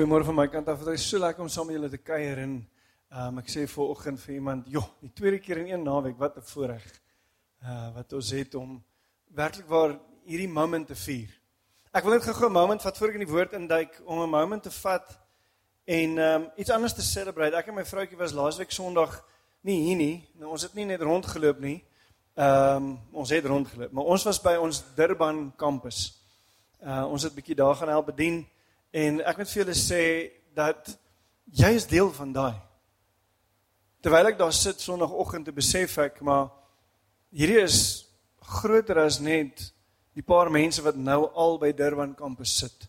Goeiemôre 0.00 0.24
van 0.24 0.34
my 0.34 0.46
kant 0.48 0.68
af. 0.72 0.78
Dit 0.80 0.96
is 0.96 1.02
so 1.04 1.18
lekker 1.20 1.42
om 1.44 1.48
saam 1.52 1.66
met 1.68 1.74
julle 1.76 1.88
te 1.92 1.98
kuier 2.00 2.38
en 2.40 2.52
um, 3.20 3.40
ek 3.42 3.50
sê 3.52 3.66
vir 3.68 3.88
oggend 3.92 4.20
vir 4.22 4.32
iemand, 4.38 4.68
"Joh, 4.72 4.86
die 5.02 5.10
tweede 5.12 5.38
keer 5.44 5.58
in 5.60 5.66
een 5.68 5.82
naweek, 5.84 6.16
wat 6.16 6.38
'n 6.38 6.40
voorreg." 6.40 6.86
Uh 7.60 7.94
wat 7.96 8.12
ons 8.12 8.30
het 8.30 8.54
om 8.54 8.82
werklik 9.34 9.66
waar 9.68 9.98
hierdie 10.24 10.48
moment 10.48 10.86
te 10.86 10.94
vier. 10.94 11.28
Ek 11.92 12.04
wil 12.04 12.12
net 12.12 12.22
gou 12.22 12.48
'n 12.48 12.52
moment 12.52 12.82
vat 12.82 12.96
voor 12.96 13.08
ek 13.08 13.14
in 13.14 13.26
die 13.26 13.32
woord 13.32 13.52
induik 13.52 14.00
om 14.06 14.22
'n 14.22 14.30
moment 14.30 14.62
te 14.62 14.70
vat 14.70 15.18
en 15.84 16.18
um 16.18 16.50
iets 16.56 16.70
anders 16.70 16.94
te 16.94 17.02
celebrate. 17.02 17.56
Ek 17.56 17.68
en 17.68 17.74
my 17.74 17.84
vroutjie 17.84 18.16
was 18.16 18.32
laasweek 18.32 18.70
Sondag 18.70 19.22
nie 19.60 19.82
hier 19.84 19.96
nie. 19.96 20.28
Nou 20.38 20.50
ons 20.50 20.62
het 20.62 20.74
nie 20.74 20.86
net 20.86 21.02
rondgeloop 21.02 21.60
nie. 21.60 21.84
Um 22.36 22.98
ons 23.12 23.30
het 23.30 23.44
rondgeloop, 23.44 23.92
maar 23.92 24.04
ons 24.04 24.24
was 24.24 24.40
by 24.40 24.56
ons 24.56 24.82
Durban 24.96 25.52
kampus. 25.56 26.22
Uh 26.80 27.04
ons 27.04 27.22
het 27.22 27.34
bietjie 27.34 27.54
daar 27.54 27.74
gaan 27.74 27.88
help 27.88 28.06
bedien. 28.06 28.46
En 28.90 29.20
ek 29.22 29.38
moet 29.38 29.50
vir 29.50 29.62
julle 29.62 29.76
sê 29.78 30.04
dat 30.54 30.98
jy 31.54 31.70
is 31.78 31.86
deel 31.86 32.10
van 32.12 32.32
daai. 32.32 32.58
Terwyl 34.02 34.30
ek 34.32 34.38
daar 34.38 34.52
sit 34.52 34.80
sonoggend 34.80 35.46
te 35.46 35.52
besef 35.54 35.98
ek 35.98 36.22
maar 36.26 36.48
hierdie 37.30 37.60
is 37.62 38.06
groter 38.40 38.98
as 39.04 39.20
net 39.20 39.68
die 40.16 40.24
paar 40.26 40.50
mense 40.50 40.82
wat 40.82 40.98
nou 40.98 41.28
al 41.38 41.58
by 41.62 41.70
Durban 41.76 42.16
kampus 42.18 42.56
sit. 42.64 42.88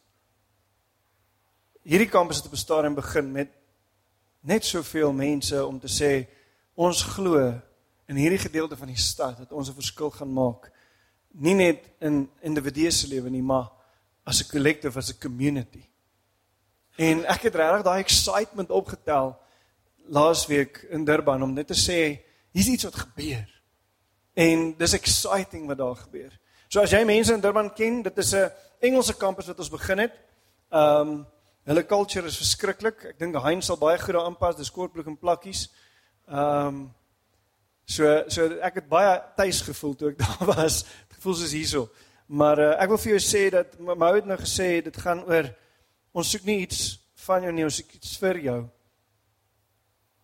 Hierdie 1.86 2.10
kampus 2.10 2.42
het 2.42 2.50
op 2.50 2.54
'n 2.54 2.66
stadium 2.66 2.96
begin 2.96 3.32
met 3.32 3.52
net 4.42 4.66
soveel 4.66 5.14
mense 5.14 5.66
om 5.66 5.80
te 5.80 5.88
sê 5.88 6.28
ons 6.76 7.04
glo 7.04 7.62
in 8.08 8.16
hierdie 8.16 8.42
gedeelte 8.42 8.78
van 8.78 8.88
die 8.88 8.98
stad 8.98 9.38
dat 9.38 9.52
ons 9.52 9.70
'n 9.70 9.74
verskil 9.74 10.10
gaan 10.10 10.34
maak. 10.34 10.72
Nie 11.32 11.54
net 11.54 11.92
in 12.00 12.30
individue 12.42 12.92
se 12.92 13.08
lewe 13.08 13.30
nie, 13.30 13.42
maar 13.42 13.72
as 14.26 14.42
'n 14.42 14.50
collective, 14.50 14.98
as 14.98 15.14
'n 15.14 15.20
community. 15.20 15.91
En 17.02 17.24
ek 17.26 17.48
het 17.48 17.56
regtig 17.58 17.86
daai 17.86 18.00
excitement 18.04 18.70
opgetel 18.70 19.32
laasweek 20.14 20.84
in 20.94 21.06
Durban 21.06 21.42
om 21.42 21.54
net 21.54 21.72
te 21.72 21.78
sê 21.78 22.00
hier's 22.54 22.70
iets 22.70 22.86
wat 22.86 23.00
gebeur. 23.06 23.48
En 24.38 24.74
dis 24.78 24.94
exciting 24.94 25.66
wat 25.70 25.80
daar 25.80 25.96
gebeur. 25.96 26.34
So 26.70 26.84
as 26.84 26.94
jy 26.94 27.02
mense 27.08 27.34
in 27.34 27.42
Durban 27.42 27.72
ken, 27.74 28.02
dit 28.06 28.18
is 28.18 28.34
'n 28.36 28.52
Engelse 28.80 29.14
kampus 29.14 29.48
wat 29.48 29.60
ons 29.60 29.70
begin 29.70 29.98
het. 29.98 30.14
Um 30.70 31.26
hulle 31.64 31.86
culture 31.86 32.26
is 32.26 32.38
verskriklik. 32.38 33.06
Ek 33.06 33.20
dink 33.20 33.36
Hein 33.36 33.62
sal 33.62 33.78
baie 33.78 33.98
goed 34.00 34.14
daarin 34.14 34.38
pas, 34.38 34.56
dis 34.56 34.72
kortbroek 34.72 35.08
en 35.08 35.18
plakkies. 35.18 35.70
Um 36.28 36.94
so 37.86 38.24
so 38.28 38.60
ek 38.62 38.76
het 38.76 38.88
baie 38.90 39.22
tuis 39.36 39.62
gevoel 39.62 39.96
toe 39.96 40.10
ek 40.10 40.18
daar 40.26 40.56
was. 40.56 40.84
Dit 41.08 41.18
gevoel 41.18 41.34
soos 41.36 41.52
hierso. 41.52 41.90
Maar 42.28 42.60
uh, 42.60 42.82
ek 42.82 42.90
wil 42.90 42.98
vir 42.98 43.12
jou 43.12 43.20
sê 43.20 43.50
dat 43.50 43.80
Mou 43.80 44.16
het 44.16 44.26
nou 44.26 44.38
gesê 44.38 44.82
dit 44.84 44.98
gaan 44.98 45.24
oor 45.26 45.50
Ons 46.12 46.32
soek 46.34 46.44
nie 46.48 46.60
iets 46.66 47.00
van 47.26 47.46
jou 47.46 47.52
nie, 47.56 47.66
ons 47.66 47.80
soek 47.80 47.94
iets 47.96 48.18
vir 48.20 48.40
jou. 48.46 48.60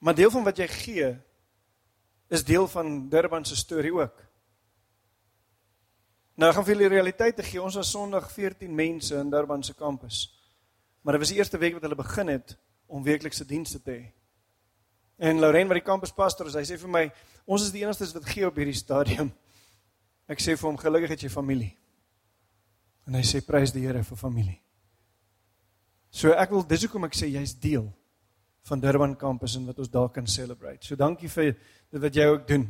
Maar 0.03 0.17
deel 0.17 0.31
van 0.31 0.45
wat 0.45 0.59
jy 0.59 0.67
gee 0.71 1.11
is 2.27 2.43
deel 2.43 2.67
van 2.67 3.07
Durban 3.09 3.45
se 3.45 3.55
storie 3.55 3.93
ook. 3.95 4.23
Nou 6.37 6.51
gaan 6.53 6.65
vir 6.65 6.75
julle 6.75 6.89
realiteit 6.91 7.35
te 7.35 7.43
gee. 7.43 7.61
Ons 7.61 7.79
was 7.79 7.89
Sondag 7.89 8.27
14 8.31 8.75
mense 8.75 9.15
in 9.15 9.31
Durban 9.33 9.63
se 9.63 9.73
kampus. 9.73 10.27
Maar 11.01 11.17
dit 11.17 11.23
was 11.23 11.31
die 11.31 11.39
eerste 11.39 11.57
week 11.57 11.73
wat 11.73 11.87
hulle 11.87 11.95
begin 11.97 12.27
het 12.27 12.57
om 12.85 13.03
weeklikse 13.03 13.45
dienste 13.45 13.81
te 13.81 13.91
hê. 13.91 14.05
En 15.17 15.39
Lauren 15.39 15.67
wat 15.67 15.79
die 15.79 15.87
kampuspastoor 15.87 16.51
is, 16.51 16.59
hy 16.59 16.65
sê 16.67 16.77
vir 16.77 16.91
my, 16.93 17.03
ons 17.49 17.63
is 17.65 17.73
die 17.73 17.81
enigstes 17.81 18.13
wat 18.13 18.27
gee 18.29 18.45
op 18.45 18.59
hierdie 18.59 18.77
stadium. 18.77 19.31
Ek 20.29 20.43
sê 20.43 20.53
vir 20.53 20.67
hom, 20.67 20.77
gelukkig 20.77 21.15
het 21.15 21.25
jy 21.25 21.31
familie. 21.33 21.71
En 23.07 23.15
hy 23.17 23.23
sê 23.25 23.41
prys 23.41 23.73
die 23.73 23.85
Here 23.87 24.03
vir 24.03 24.19
familie. 24.19 24.59
So 26.17 26.31
ek 26.33 26.49
wil 26.49 26.63
dis 26.65 26.81
hoekom 26.87 27.05
ek 27.05 27.13
sê 27.13 27.27
jy's 27.29 27.51
deel 27.61 27.83
van 28.65 28.79
Durban 28.81 29.11
kampus 29.21 29.53
en 29.59 29.67
wat 29.69 29.77
ons 29.83 29.89
daar 29.93 30.07
kan 30.09 30.25
celebrate. 30.25 30.81
So 30.81 30.97
dankie 30.97 31.29
vir 31.29 31.51
dit 31.53 31.99
wat 32.01 32.15
jy 32.17 32.23
ook 32.25 32.47
doen. 32.49 32.63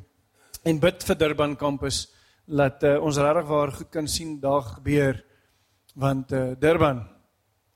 En 0.68 0.80
bid 0.84 1.04
vir 1.08 1.18
Durban 1.22 1.54
kampus 1.56 2.02
dat 2.44 2.84
uh, 2.84 2.98
ons 3.00 3.16
regtig 3.24 3.46
waar 3.48 3.72
goed 3.72 3.90
kan 3.94 4.10
sien 4.12 4.34
daar 4.44 4.66
gebeur 4.74 5.22
want 5.96 6.34
uh, 6.36 6.58
Durban 6.60 7.00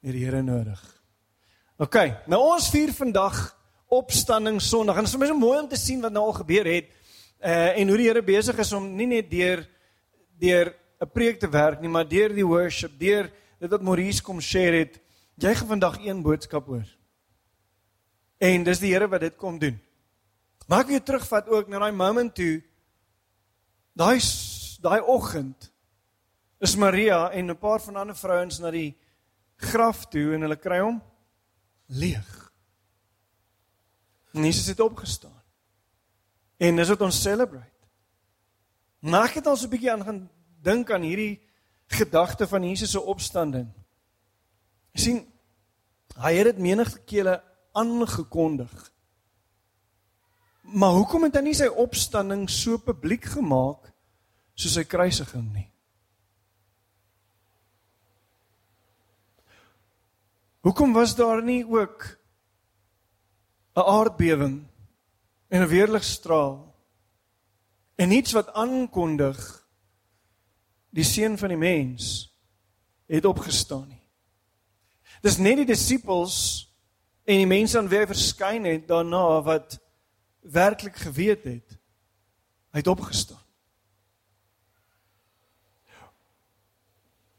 het 0.03 0.11
die 0.11 0.25
Here 0.25 0.41
nodig. 0.43 0.81
OK, 1.79 1.95
nou 2.27 2.41
ons 2.51 2.67
vier 2.73 2.91
vandag 2.97 3.39
opstanding 3.95 4.59
Sondag 4.59 4.99
en 4.99 5.07
dit 5.07 5.11
is 5.13 5.15
vir 5.15 5.23
my 5.23 5.29
so 5.31 5.39
mooi 5.39 5.61
om 5.61 5.69
te 5.71 5.79
sien 5.79 6.03
wat 6.03 6.11
nou 6.11 6.25
al 6.27 6.35
gebeur 6.41 6.67
het 6.67 6.89
uh, 6.91 7.79
en 7.79 7.93
hoe 7.93 8.01
die 8.01 8.09
Here 8.09 8.25
besig 8.27 8.59
is 8.59 8.73
om 8.75 8.89
nie 8.97 9.07
net 9.13 9.31
deur 9.31 9.63
deur 10.35 10.73
'n 10.99 11.09
preek 11.15 11.39
te 11.39 11.47
werk 11.47 11.79
nie, 11.79 11.89
maar 11.89 12.03
deur 12.03 12.35
die 12.35 12.45
worship, 12.45 12.91
deur 12.99 13.31
dit 13.55 13.71
wat 13.71 13.87
Maurice 13.87 14.19
kom 14.21 14.43
share 14.43 14.83
het 14.83 14.99
Jy 15.35 15.55
gaan 15.55 15.67
vandag 15.67 15.97
een 16.05 16.21
boodskap 16.21 16.65
hoor. 16.65 16.87
En 18.37 18.63
dis 18.63 18.79
die 18.79 18.93
Here 18.93 19.07
wat 19.07 19.21
dit 19.21 19.35
kom 19.35 19.59
doen. 19.59 19.79
Maak 20.67 20.89
jy 20.89 20.99
terugvat 20.99 21.47
ook 21.47 21.67
na 21.67 21.79
daai 21.79 21.91
moment 21.91 22.35
toe. 22.35 22.61
Daai 23.93 24.19
daai 24.81 25.01
oggend 25.01 25.71
is 26.61 26.75
Maria 26.75 27.29
en 27.31 27.49
'n 27.49 27.57
paar 27.57 27.81
van 27.81 27.95
ander 27.95 28.15
vrouens 28.15 28.59
na 28.59 28.71
die 28.71 28.97
graf 29.55 30.05
toe 30.07 30.33
en 30.33 30.41
hulle 30.41 30.55
kry 30.55 30.79
hom 30.79 31.01
leeg. 31.85 32.51
En 34.33 34.43
Jesus 34.45 34.65
het 34.65 34.79
opgestaan. 34.79 35.41
En 36.57 36.75
dis 36.75 36.87
wat 36.87 37.01
ons 37.01 37.21
celebrate. 37.21 37.87
Maak 38.99 39.33
dit 39.33 39.47
ons 39.47 39.63
'n 39.63 39.69
bietjie 39.69 39.91
aan 39.91 40.03
gaan 40.03 40.29
dink 40.61 40.91
aan 40.91 41.01
hierdie 41.01 41.41
gedagte 41.87 42.47
van 42.47 42.63
Jesus 42.63 42.91
se 42.91 43.01
opstanding. 43.01 43.69
Jy 44.95 45.01
sien, 45.01 45.19
hy 46.21 46.33
het 46.35 46.51
dit 46.51 46.63
menige 46.63 46.99
kere 47.07 47.39
aangekondig. 47.77 48.73
Maar 50.61 50.95
hoekom 50.99 51.25
het 51.27 51.35
hy 51.39 51.43
nie 51.45 51.57
sy 51.57 51.67
opstanding 51.67 52.47
so 52.51 52.79
publiek 52.79 53.25
gemaak 53.33 53.89
soos 54.55 54.75
sy 54.77 54.83
kruisiging 54.87 55.47
nie? 55.51 55.67
Hoekom 60.61 60.93
was 60.93 61.15
daar 61.17 61.41
nie 61.41 61.63
ook 61.65 62.17
'n 63.75 63.81
aardbewing 63.81 64.67
en 65.49 65.61
'n 65.61 65.67
weerligstraal 65.67 66.75
en 67.95 68.11
iets 68.11 68.31
wat 68.31 68.53
aankondig 68.53 69.67
die 70.89 71.03
seun 71.03 71.37
van 71.37 71.49
die 71.49 71.57
mens 71.57 72.29
het 73.07 73.25
opgestaan 73.25 73.87
nie? 73.87 74.00
Dis 75.21 75.37
net 75.37 75.61
die 75.61 75.69
disippels 75.69 76.37
en 77.29 77.37
die 77.37 77.49
mense 77.49 77.77
aan 77.77 77.89
wie 77.89 78.01
hy 78.01 78.07
verskyn 78.09 78.65
het 78.65 78.87
daarna 78.89 79.41
wat 79.45 79.77
werklik 80.41 80.97
geweet 80.97 81.45
het 81.45 81.77
hy 82.71 82.79
het 82.79 82.87
opgestaan. 82.87 83.39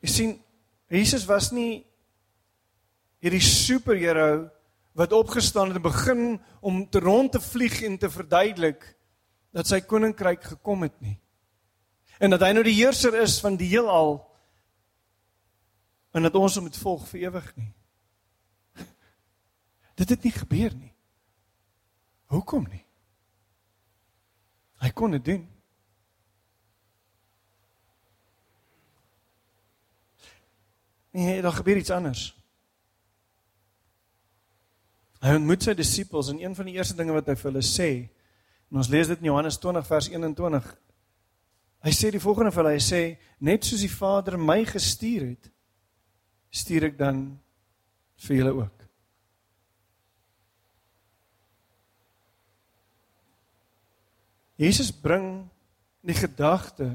Jy 0.03 0.10
sien 0.10 0.32
Jesus 0.93 1.25
was 1.25 1.48
nie 1.54 1.84
hierdie 3.22 3.43
superheld 3.43 4.50
wat 4.99 5.14
opgestaan 5.16 5.70
het 5.72 5.78
en 5.78 5.87
begin 5.87 6.25
om 6.60 6.82
te 6.91 7.00
rond 7.00 7.32
te 7.32 7.41
vlieg 7.41 7.78
en 7.87 7.97
te 7.99 8.10
verduidelik 8.12 8.82
dat 9.56 9.69
sy 9.69 9.81
koninkryk 9.81 10.43
gekom 10.53 10.84
het 10.84 10.99
nie. 11.00 11.16
En 12.20 12.34
dat 12.34 12.43
hy 12.44 12.50
nou 12.53 12.64
die 12.66 12.76
heerser 12.76 13.16
is 13.22 13.38
van 13.41 13.56
die 13.56 13.70
heelal 13.72 14.19
en 16.12 16.29
dat 16.29 16.37
ons 16.37 16.55
hom 16.55 16.69
moet 16.69 16.76
volg 16.76 17.06
vir 17.09 17.26
ewig 17.26 17.49
nie. 17.56 17.70
Dit 20.00 20.09
het 20.12 20.23
nie 20.23 20.35
gebeur 20.35 20.75
nie. 20.76 20.93
Hoekom 22.32 22.64
nie? 22.69 22.85
Hy 24.82 24.91
kon 24.97 25.12
dit 25.14 25.25
doen. 25.25 25.43
Nee, 31.12 31.43
daar 31.44 31.53
gebeur 31.53 31.76
iets 31.76 31.93
anders. 31.93 32.23
Hy 35.23 35.37
ontmoet 35.38 35.62
sy 35.62 35.75
disippels 35.79 36.32
en 36.32 36.41
een 36.41 36.56
van 36.56 36.67
die 36.67 36.75
eerste 36.81 36.97
dinge 36.99 37.14
wat 37.14 37.29
hy 37.31 37.37
vir 37.38 37.50
hulle 37.53 37.62
sê, 37.62 37.91
en 38.73 38.81
ons 38.81 38.88
lees 38.91 39.12
dit 39.12 39.20
in 39.20 39.29
Johannes 39.29 39.61
20 39.61 39.87
vers 39.87 40.09
21. 40.11 40.70
Hy 41.87 41.93
sê 41.94 42.11
die 42.11 42.23
volgende 42.23 42.50
vir 42.50 42.64
hulle, 42.64 42.75
hy 42.75 42.82
sê 42.82 43.03
net 43.44 43.69
soos 43.69 43.85
die 43.85 43.93
Vader 43.93 44.41
my 44.41 44.62
gestuur 44.67 45.29
het, 45.29 45.51
stuur 46.52 46.90
ek 46.90 46.99
dan 47.00 47.25
vir 48.26 48.37
julle 48.38 48.52
ook. 48.60 48.82
Jesus 54.62 54.93
bring 54.94 55.49
die 56.06 56.14
gedagte 56.14 56.93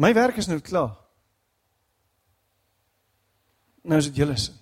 My 0.00 0.14
werk 0.16 0.38
is 0.40 0.46
nou 0.48 0.56
klaar. 0.64 0.94
Nou 3.84 3.98
is 4.00 4.06
dit 4.08 4.16
julle 4.22 4.36
se. 4.40 4.54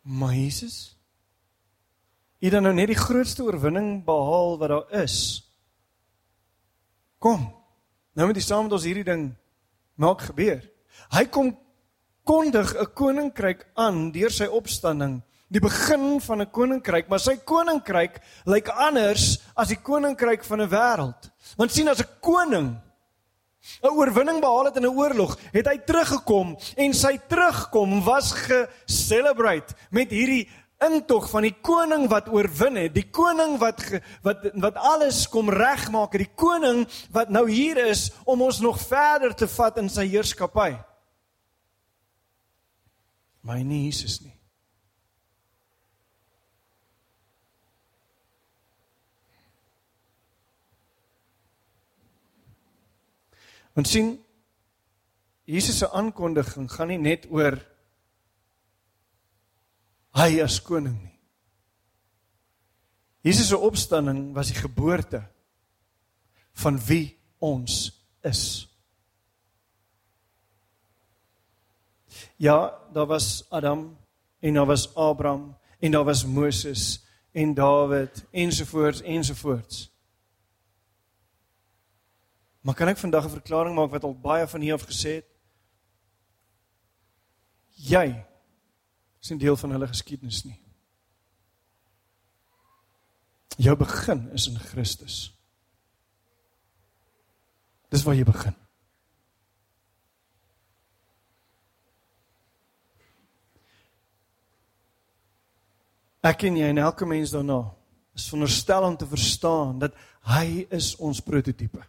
Maar 0.00 0.32
Jesus 0.34 0.95
het 2.46 2.54
dan 2.54 2.62
nou 2.68 2.74
net 2.74 2.92
die 2.92 2.98
grootste 2.98 3.42
oorwinning 3.42 4.04
behaal 4.06 4.58
wat 4.60 4.70
daar 4.70 5.02
is 5.02 5.42
kom. 7.18 7.46
Nou 8.14 8.28
moet 8.28 8.38
jy 8.38 8.44
saam 8.46 8.68
met 8.68 8.76
ons 8.76 8.86
hierdie 8.86 9.06
ding 9.06 9.28
maak 9.98 10.28
gebeur. 10.28 10.60
Hy 11.16 11.24
kom 11.32 11.56
kondig 12.26 12.74
'n 12.74 12.92
koninkryk 12.94 13.66
aan 13.74 14.12
deur 14.12 14.30
sy 14.30 14.46
opstanding, 14.46 15.22
die 15.48 15.60
begin 15.60 16.20
van 16.20 16.40
'n 16.42 16.50
koninkryk, 16.50 17.08
maar 17.08 17.20
sy 17.20 17.36
koninkryk 17.36 18.20
lyk 18.46 18.68
anders 18.68 19.38
as 19.56 19.68
die 19.68 19.82
koninkryk 19.82 20.44
van 20.44 20.60
'n 20.62 20.70
wêreld. 20.70 21.30
Want 21.56 21.72
sien 21.72 21.88
as 21.88 22.00
'n 22.00 22.08
koning 22.20 22.78
'n 23.82 23.90
oorwinning 23.90 24.40
behaal 24.40 24.64
het 24.64 24.76
in 24.76 24.86
'n 24.86 24.96
oorlog, 24.96 25.38
het 25.52 25.66
hy 25.66 25.78
teruggekom 25.78 26.56
en 26.76 26.94
sy 26.94 27.18
terugkom 27.28 28.04
was 28.04 28.32
ge-celebrate 28.32 29.74
met 29.90 30.10
hierdie 30.10 30.48
intog 30.84 31.30
van 31.30 31.46
die 31.46 31.54
koning 31.64 32.04
wat 32.12 32.28
oorwin 32.28 32.76
het, 32.76 32.94
die 32.94 33.08
koning 33.08 33.56
wat 33.60 33.80
wat 34.26 34.44
wat 34.60 34.76
alles 34.76 35.24
kom 35.32 35.48
regmaak, 35.52 36.18
die 36.20 36.32
koning 36.36 36.84
wat 37.14 37.32
nou 37.32 37.46
hier 37.48 37.80
is 37.86 38.10
om 38.24 38.44
ons 38.44 38.60
nog 38.60 38.80
verder 38.84 39.34
te 39.34 39.48
vat 39.48 39.80
in 39.80 39.88
sy 39.92 40.04
heerskappy. 40.10 40.74
My 43.46 43.62
nie 43.62 43.86
Jesus 43.86 44.20
nie. 44.20 44.34
Ons 53.76 53.92
sien 53.92 54.14
Jesus 55.46 55.78
se 55.78 55.88
aankondiging 55.94 56.66
gaan 56.72 56.88
nie 56.90 56.98
net 56.98 57.28
oor 57.30 57.58
hy 60.16 60.40
as 60.42 60.60
koning 60.64 60.96
nie. 60.96 61.12
Jesus 63.26 63.50
se 63.50 63.58
opstanding 63.58 64.30
was 64.34 64.52
die 64.52 64.60
geboorte 64.60 65.24
van 66.62 66.78
wie 66.86 67.18
ons 67.42 67.90
is. 68.24 68.42
Ja, 72.36 72.70
daar 72.92 73.06
was 73.06 73.44
Adam 73.50 73.98
en 74.40 74.54
daar 74.54 74.66
was 74.66 74.94
Abraham 74.94 75.56
en 75.78 75.90
daar 75.90 76.04
was 76.04 76.24
Moses 76.24 77.04
en 77.32 77.54
Dawid 77.54 78.24
ensovoorts 78.30 79.02
ensovoorts. 79.02 79.90
Maar 82.60 82.74
kan 82.74 82.88
ek 82.88 82.98
vandag 82.98 83.24
'n 83.24 83.38
verklaring 83.38 83.74
maak 83.74 83.90
wat 83.90 84.04
al 84.04 84.14
baie 84.14 84.46
van 84.46 84.60
hier 84.60 84.74
af 84.74 84.86
gesê 84.86 85.20
het? 85.20 85.26
Jy 87.74 88.24
is 89.26 89.32
nie 89.34 89.42
deel 89.42 89.56
van 89.58 89.72
hulle 89.74 89.88
geskiedenis 89.90 90.44
nie. 90.46 90.60
Jou 93.58 93.72
begin 93.80 94.28
is 94.36 94.46
in 94.46 94.58
Christus. 94.60 95.16
Dis 97.90 98.04
waar 98.06 98.14
jy 98.14 98.26
begin. 98.28 98.54
Ek 106.26 106.46
en 106.46 106.60
jy 106.60 106.70
en 106.70 106.82
elke 106.84 107.06
mens 107.08 107.34
daarna 107.34 107.58
is 108.14 108.28
veronderstel 108.30 108.86
om 108.86 108.96
te 108.98 109.10
verstaan 109.10 109.82
dat 109.82 109.98
hy 110.30 110.68
is 110.74 110.92
ons 111.02 111.22
prototipe. 111.22 111.82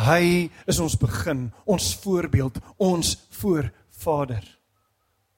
Hy 0.00 0.48
is 0.68 0.80
ons 0.80 0.96
begin, 1.00 1.46
ons 1.64 1.92
voorbeeld, 2.00 2.60
ons 2.80 3.14
voorvader 3.40 4.44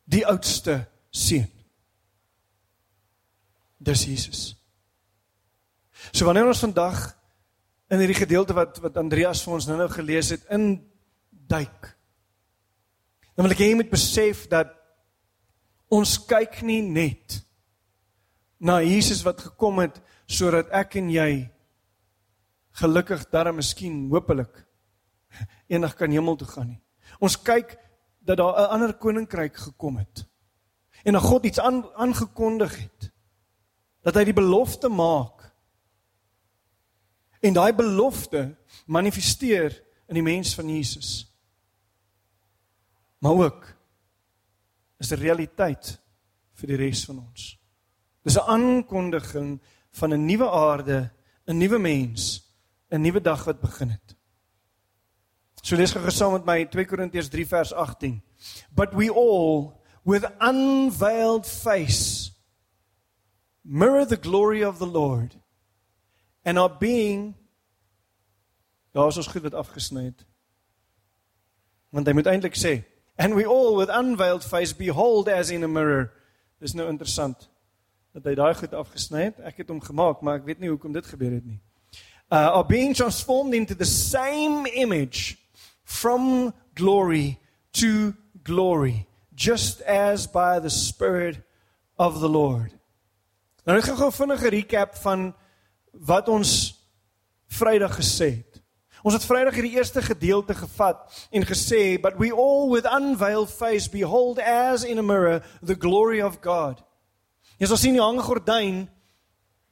die 0.05 0.25
oudste 0.27 0.85
seun. 1.11 1.49
Dis 3.85 4.05
Jesus. 4.09 4.43
So 6.13 6.27
wanneer 6.29 6.49
ons 6.49 6.63
vandag 6.65 7.01
in 7.93 8.01
hierdie 8.01 8.19
gedeelte 8.19 8.57
wat 8.57 8.81
wat 8.85 8.97
Andreas 9.01 9.43
vir 9.45 9.57
ons 9.57 9.69
nou-nou 9.69 9.89
gelees 9.93 10.33
het 10.35 10.45
in 10.53 10.79
duik. 11.31 11.91
Dan 13.35 13.47
wil 13.47 13.55
ek 13.55 13.63
hê 13.63 13.71
jy 13.73 13.79
moet 13.81 13.93
besef 13.93 14.45
dat 14.53 14.73
ons 15.93 16.17
kyk 16.29 16.63
nie 16.67 16.81
net 16.85 17.41
na 18.65 18.81
Jesus 18.83 19.25
wat 19.27 19.43
gekom 19.51 19.83
het 19.83 19.99
sodat 20.31 20.71
ek 20.75 20.97
en 21.01 21.11
jy 21.13 21.31
gelukkig 22.81 23.27
darm 23.31 23.61
miskien 23.61 24.07
hopelik 24.13 24.63
eendag 25.73 25.97
kan 25.99 26.13
hemel 26.15 26.39
toe 26.41 26.49
gaan 26.49 26.73
nie. 26.73 26.81
Ons 27.21 27.37
kyk 27.37 27.77
dat 28.25 28.37
daar 28.37 28.53
'n 28.53 28.71
ander 28.71 28.95
koninkryk 28.95 29.57
gekom 29.57 29.97
het. 29.97 30.27
En 31.03 31.13
dat 31.13 31.23
God 31.23 31.45
iets 31.45 31.61
aan, 31.61 31.95
aangekondig 31.95 32.79
het. 32.79 33.13
Dat 34.01 34.15
hy 34.15 34.25
die 34.25 34.33
belofte 34.33 34.89
maak. 34.89 35.53
En 37.41 37.53
daai 37.53 37.75
belofte 37.75 38.57
manifesteer 38.87 39.83
in 40.07 40.15
die 40.15 40.23
mens 40.23 40.55
van 40.55 40.69
Jesus. 40.69 41.35
Maar 43.19 43.33
ook 43.33 43.75
is 44.97 45.11
'n 45.11 45.21
realiteit 45.21 46.01
vir 46.53 46.69
die 46.69 46.77
res 46.77 47.05
van 47.05 47.19
ons. 47.19 47.59
Dis 48.23 48.37
'n 48.37 48.49
aankondiging 48.49 49.61
van 49.91 50.13
'n 50.13 50.25
nuwe 50.25 50.51
aarde, 50.51 51.13
'n 51.47 51.57
nuwe 51.57 51.79
mens, 51.79 52.53
'n 52.91 53.01
nuwe 53.01 53.21
dag 53.21 53.45
wat 53.45 53.61
begin 53.61 53.89
het. 53.89 54.17
So 55.65 55.79
lees 55.81 55.95
gou 55.97 56.11
saam 56.13 56.35
met 56.37 56.45
my 56.45 56.59
2 56.69 56.85
Korintiërs 56.85 57.31
3 57.33 57.47
vers 57.49 57.71
18. 57.73 58.19
But 58.77 58.93
we 58.93 59.09
all 59.09 59.81
with 60.05 60.27
unveiled 60.39 61.47
face 61.49 62.33
mirror 63.65 64.05
the 64.05 64.21
glory 64.21 64.61
of 64.63 64.77
the 64.79 64.87
Lord 64.87 65.41
and 66.45 66.59
are 66.59 66.77
being 66.79 67.35
Daar 68.93 69.09
is 69.09 69.17
ons 69.17 69.27
goed 69.27 69.43
wat 69.43 69.57
afgesny 69.59 70.05
het. 70.05 70.21
Want 71.91 72.07
hy 72.07 72.13
moet 72.15 72.29
eintlik 72.31 72.59
sê 72.61 72.83
and 73.17 73.35
we 73.35 73.47
all 73.49 73.79
with 73.79 73.89
unveiled 73.89 74.45
face 74.45 74.77
behold 74.77 75.31
as 75.33 75.49
in 75.51 75.65
a 75.65 75.69
mirror. 75.69 76.13
Dis 76.61 76.77
nou 76.77 76.91
interessant 76.93 77.49
dat 78.13 78.29
hy 78.29 78.35
daai 78.37 78.53
goed 78.55 78.77
afgesny 78.77 79.31
het. 79.31 79.41
Ek 79.41 79.65
het 79.65 79.73
hom 79.73 79.81
gemaak, 79.81 80.21
maar 80.21 80.43
ek 80.43 80.45
weet 80.45 80.61
nie 80.61 80.69
hoekom 80.69 80.93
dit 80.93 81.09
gebeur 81.09 81.33
het 81.39 81.49
nie. 81.49 81.59
Uh 82.29 82.61
are 82.61 82.69
being 82.69 82.93
transformed 82.93 83.57
into 83.57 83.75
the 83.75 83.89
same 83.89 84.69
image 84.69 85.41
from 85.85 86.55
glory 86.75 87.39
to 87.73 88.15
glory, 88.43 89.07
just 89.35 89.81
as 89.83 90.27
by 90.27 90.59
the 90.59 90.71
Spirit 90.71 91.41
of 91.99 92.21
the 92.21 92.29
Lord. 92.29 92.73
Nou 93.65 93.79
ek 93.79 93.89
gaan 93.89 93.97
gou 93.97 94.11
vinnig 94.13 94.43
'n 94.43 94.55
recap 94.61 94.97
van 95.03 95.35
wat 95.93 96.29
ons 96.29 96.75
Vrydag 97.55 97.97
gesê 97.97 98.43
het. 98.43 98.63
Ons 99.05 99.15
het 99.15 99.25
Vrydag 99.25 99.55
hierdie 99.55 99.77
eerste 99.77 100.03
gedeelte 100.03 100.55
gevat 100.55 101.29
en 101.31 101.45
gesê, 101.47 102.01
"But 102.01 102.19
we 102.19 102.33
all 102.33 102.71
with 102.71 102.85
unveiled 102.85 103.51
face 103.51 103.89
behold 103.89 104.39
as 104.41 104.83
in 104.83 104.99
a 104.99 105.03
mirror 105.03 105.43
the 105.63 105.75
glory 105.75 106.21
of 106.21 106.41
God." 106.41 106.83
Jy 107.59 107.67
sal 107.67 107.77
sien 107.77 107.93
die 107.93 108.03
hange 108.03 108.23
gordyn 108.23 108.89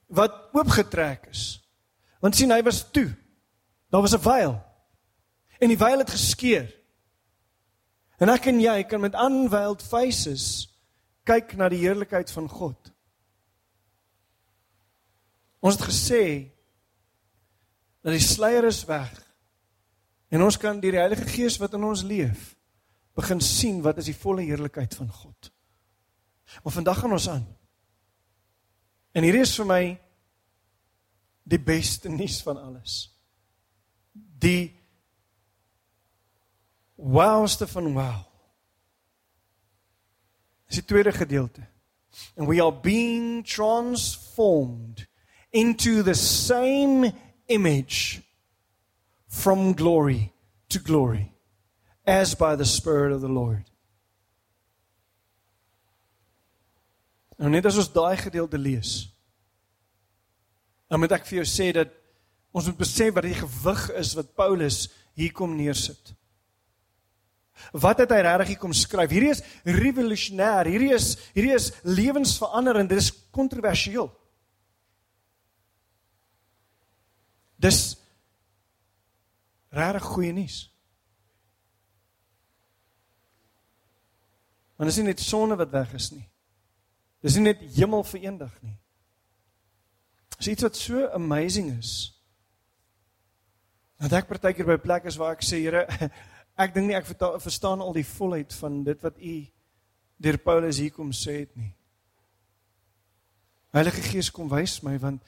wat 0.07 0.51
oopgetrek 0.53 1.27
is. 1.31 1.61
Want 2.21 2.37
sien 2.37 2.51
hy 2.51 2.63
was 2.63 2.85
toe. 2.91 3.15
Daar 3.91 4.01
was 4.01 4.15
'n 4.15 4.21
veil 4.21 4.72
en 5.63 5.71
die 5.71 5.79
veil 5.79 6.03
het 6.03 6.11
geskeur. 6.11 6.67
En 8.23 8.31
ek 8.33 8.49
en 8.51 8.61
jy 8.63 8.83
kan 8.91 9.03
met 9.03 9.19
unveiled 9.19 9.83
faces 9.83 10.47
kyk 11.27 11.55
na 11.59 11.69
die 11.71 11.83
heerlikheid 11.85 12.31
van 12.35 12.49
God. 12.51 12.91
Ons 15.63 15.79
het 15.79 15.87
gesê 15.87 16.25
dat 18.03 18.15
die 18.17 18.25
sluier 18.25 18.67
is 18.67 18.83
weg. 18.89 19.15
En 20.35 20.43
ons 20.43 20.59
kan 20.59 20.81
deur 20.83 20.97
die 20.97 21.03
Heilige 21.03 21.29
Gees 21.31 21.61
wat 21.63 21.77
in 21.79 21.87
ons 21.87 22.03
leef 22.07 22.53
begin 23.15 23.43
sien 23.45 23.83
wat 23.85 23.99
is 24.01 24.09
die 24.09 24.17
volle 24.17 24.43
heerlikheid 24.47 24.95
van 24.97 25.11
God. 25.13 25.51
Maar 26.65 26.73
vandag 26.73 27.03
gaan 27.03 27.13
ons 27.13 27.29
aan. 27.29 27.45
En 29.13 29.27
hier 29.27 29.43
is 29.43 29.53
vir 29.61 29.69
my 29.69 29.83
die 31.45 31.61
beste 31.61 32.09
nuus 32.09 32.41
van 32.43 32.59
alles. 32.59 32.95
Die 34.13 34.82
wowste 37.03 37.67
van 37.67 37.93
wow. 37.93 38.21
Dis 40.71 40.81
die 40.81 40.89
tweede 40.89 41.13
gedeelte. 41.13 41.67
And 42.37 42.47
we 42.49 42.63
are 42.63 42.73
being 42.73 43.43
transformed 43.45 45.07
into 45.51 46.03
the 46.03 46.15
same 46.15 47.13
image 47.47 48.23
from 49.27 49.75
glory 49.75 50.33
to 50.69 50.79
glory 50.79 51.33
as 52.07 52.35
by 52.35 52.57
the 52.57 52.65
spirit 52.65 53.13
of 53.13 53.21
the 53.21 53.29
Lord. 53.29 53.65
En 57.39 57.51
net 57.51 57.67
as 57.67 57.77
ons 57.81 57.91
daai 57.91 58.17
gedeelte 58.21 58.59
lees, 58.59 59.09
dan 60.87 61.01
moet 61.03 61.15
ek 61.17 61.25
vir 61.27 61.41
jou 61.41 61.47
sê 61.49 61.71
dat 61.75 61.91
ons 62.53 62.69
moet 62.69 62.79
besef 62.79 63.15
wat 63.17 63.27
die 63.27 63.39
gewig 63.39 63.87
is 63.99 64.13
wat 64.15 64.35
Paulus 64.39 64.85
hier 65.19 65.33
kom 65.35 65.57
neersit. 65.57 66.13
Wat 67.73 68.03
het 68.03 68.11
hy 68.11 68.21
regtig 68.25 68.59
kom 68.61 68.73
skryf? 68.77 69.13
Hierdie 69.13 69.33
is 69.33 69.43
revolusionêr. 69.65 70.69
Hierdie 70.73 70.93
is 70.97 71.15
hierdie 71.37 71.55
is 71.55 71.71
lewensveranderend. 71.87 72.91
Dit 72.91 73.05
is 73.05 73.13
kontroversieel. 73.35 74.11
Dis 77.63 77.81
regtig 79.73 80.09
goeie 80.11 80.33
nuus. 80.37 80.59
Want 84.77 84.91
dit 84.91 84.97
is 84.97 85.03
nie 85.03 85.13
net 85.13 85.23
sonde 85.23 85.57
wat 85.57 85.71
weg 85.71 85.93
is 85.95 86.11
nie. 86.11 86.25
Dis 87.23 87.37
nie 87.39 87.53
net 87.53 87.61
hemel 87.77 88.03
vereendig 88.03 88.51
nie. 88.65 88.75
Dis 90.41 90.51
iets 90.57 90.67
wat 90.67 90.77
so 90.77 91.07
amazing 91.15 91.71
is. 91.77 91.93
Want 94.03 94.17
ek 94.19 94.27
partykeer 94.27 94.67
by 94.67 94.81
plekke 94.83 95.07
is 95.07 95.19
waar 95.21 95.37
ek 95.37 95.45
sê 95.47 95.61
Here, 95.63 95.85
ek 96.57 96.75
dink 96.75 96.89
nie 96.89 96.97
ek 96.97 97.09
verstaan 97.43 97.81
al 97.81 97.95
die 97.97 98.07
volheid 98.07 98.53
van 98.55 98.83
dit 98.85 99.03
wat 99.03 99.19
u 99.19 99.37
deur 100.23 100.39
Paulus 100.39 100.79
hier 100.79 100.93
kom 100.93 101.13
sê 101.17 101.43
het 101.43 101.57
nie. 101.57 101.73
Heilige 103.73 104.03
Gees 104.05 104.31
kom 104.31 104.51
wys 104.53 104.83
my 104.85 104.99
want 105.01 105.23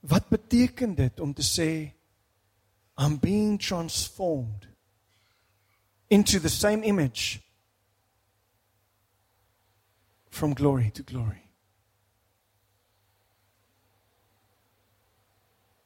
wat 0.00 0.28
beteken 0.32 0.94
dit 0.96 1.20
om 1.20 1.32
te 1.34 1.44
sê 1.44 1.70
I'm 2.98 3.16
being 3.18 3.58
transformed 3.58 4.66
into 6.10 6.38
the 6.38 6.48
same 6.48 6.84
image 6.84 7.40
from 10.30 10.54
glory 10.54 10.90
to 10.90 11.02
glory. 11.02 11.42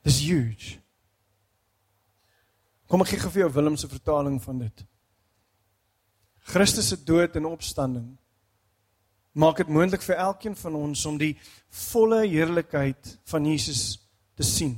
Dis 0.03 0.21
huge. 0.21 0.84
Kom 2.95 3.03
ek 3.03 3.09
gee 3.11 3.27
vir 3.27 3.41
jou 3.41 3.49
Willem 3.57 3.75
se 3.75 3.89
vertaling 3.91 4.37
van 4.39 4.61
dit. 4.63 4.83
Christus 6.47 6.93
se 6.93 6.99
dood 7.03 7.35
en 7.35 7.49
opstanding 7.49 8.13
maak 9.35 9.59
dit 9.59 9.73
moontlik 9.75 10.05
vir 10.07 10.21
elkeen 10.23 10.55
van 10.55 10.77
ons 10.79 11.01
om 11.11 11.17
die 11.19 11.33
volle 11.75 12.21
heerlikheid 12.23 13.17
van 13.27 13.49
Jesus 13.51 13.97
te 14.39 14.47
sien. 14.47 14.77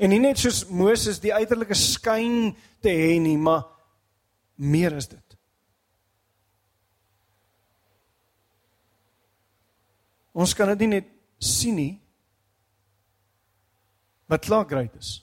En 0.00 0.08
nie 0.08 0.22
net 0.22 0.40
soos 0.40 0.62
Moses 0.72 1.20
die 1.20 1.34
uiterlike 1.34 1.76
skyn 1.76 2.54
te 2.80 2.88
hê 2.88 3.18
nie, 3.20 3.36
maar 3.36 3.66
meer 4.56 4.96
as 4.96 5.10
dit. 5.12 5.36
Ons 10.32 10.56
kan 10.56 10.72
dit 10.72 10.86
nie 10.86 11.02
net 11.02 11.12
sien 11.36 11.76
nie. 11.76 11.92
Wat 14.24 14.48
klaar 14.48 14.64
great 14.72 14.96
is. 14.96 15.18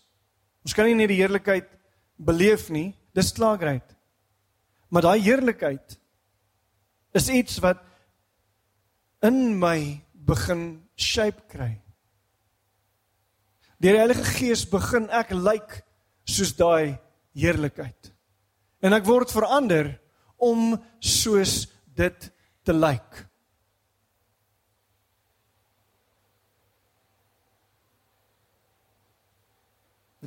Ons 0.66 0.76
kan 0.78 0.86
nie 0.86 0.98
net 0.98 1.10
die 1.12 1.20
heerlikheid 1.22 1.70
beleef 2.22 2.68
nie, 2.74 2.92
dis 3.18 3.34
klaar 3.36 3.58
great. 3.62 3.96
Maar 4.92 5.08
daai 5.08 5.24
heerlikheid 5.24 5.98
is 7.18 7.30
iets 7.32 7.58
wat 7.64 7.82
in 9.26 9.58
my 9.60 10.02
begin 10.14 10.84
shape 10.96 11.48
kry. 11.52 11.74
Deur 13.82 13.98
die 13.98 14.04
Heilige 14.04 14.28
Gees 14.38 14.68
begin 14.70 15.10
ek 15.10 15.34
lyk 15.34 15.42
like 15.48 15.82
soos 16.30 16.54
daai 16.58 17.00
heerlikheid. 17.34 18.12
En 18.82 18.94
ek 18.94 19.08
word 19.08 19.34
verander 19.34 19.96
om 20.38 20.76
soos 21.02 21.66
dit 21.98 22.32
te 22.66 22.74
lyk. 22.74 23.10
Like. 23.10 23.31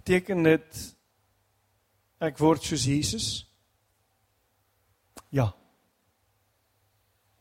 Beteken 0.04 0.42
dit 0.44 0.80
ek 2.20 2.36
word 2.36 2.60
soos 2.60 2.82
Jesus? 2.84 3.28
Ja. 5.32 5.46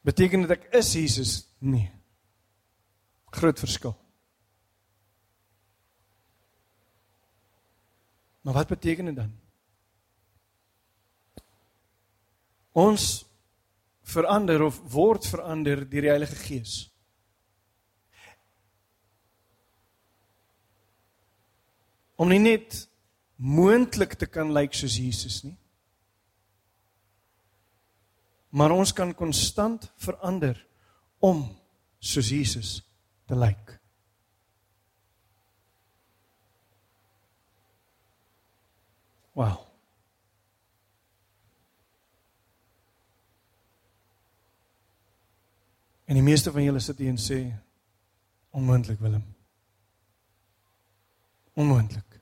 Beteken 0.08 0.46
dit 0.46 0.54
ek 0.56 0.70
is 0.80 0.94
Jesus? 0.96 1.34
Nee. 1.60 1.90
Groot 3.36 3.60
verskil. 3.60 3.98
Maar 8.48 8.62
wat 8.62 8.72
beteken 8.72 9.12
dit 9.12 9.20
dan? 9.20 9.36
Ons 12.72 13.26
verander 14.08 14.64
of 14.64 14.80
word 14.96 15.28
verander 15.28 15.84
deur 15.84 16.08
die 16.08 16.16
Heilige 16.16 16.40
Gees. 16.48 16.93
Om 22.24 22.32
nie 22.32 22.40
net 22.40 22.78
moontlik 23.36 24.16
te 24.16 24.30
kan 24.32 24.54
lyk 24.56 24.76
soos 24.78 24.96
Jesus 24.96 25.42
nie. 25.44 25.58
Maar 28.54 28.72
ons 28.72 28.94
kan 28.96 29.12
konstant 29.18 29.90
verander 30.00 30.60
om 31.20 31.44
soos 32.00 32.30
Jesus 32.32 32.78
te 33.28 33.36
lyk. 33.36 33.74
Wow. 39.34 39.58
En 46.06 46.20
die 46.20 46.24
meeste 46.24 46.54
van 46.54 46.62
julle 46.62 46.80
sit 46.84 47.02
hier 47.02 47.10
en 47.10 47.18
sê 47.18 47.42
onmoontlik 48.54 49.02
Willem. 49.02 49.26
Onmoontlik. 51.58 52.13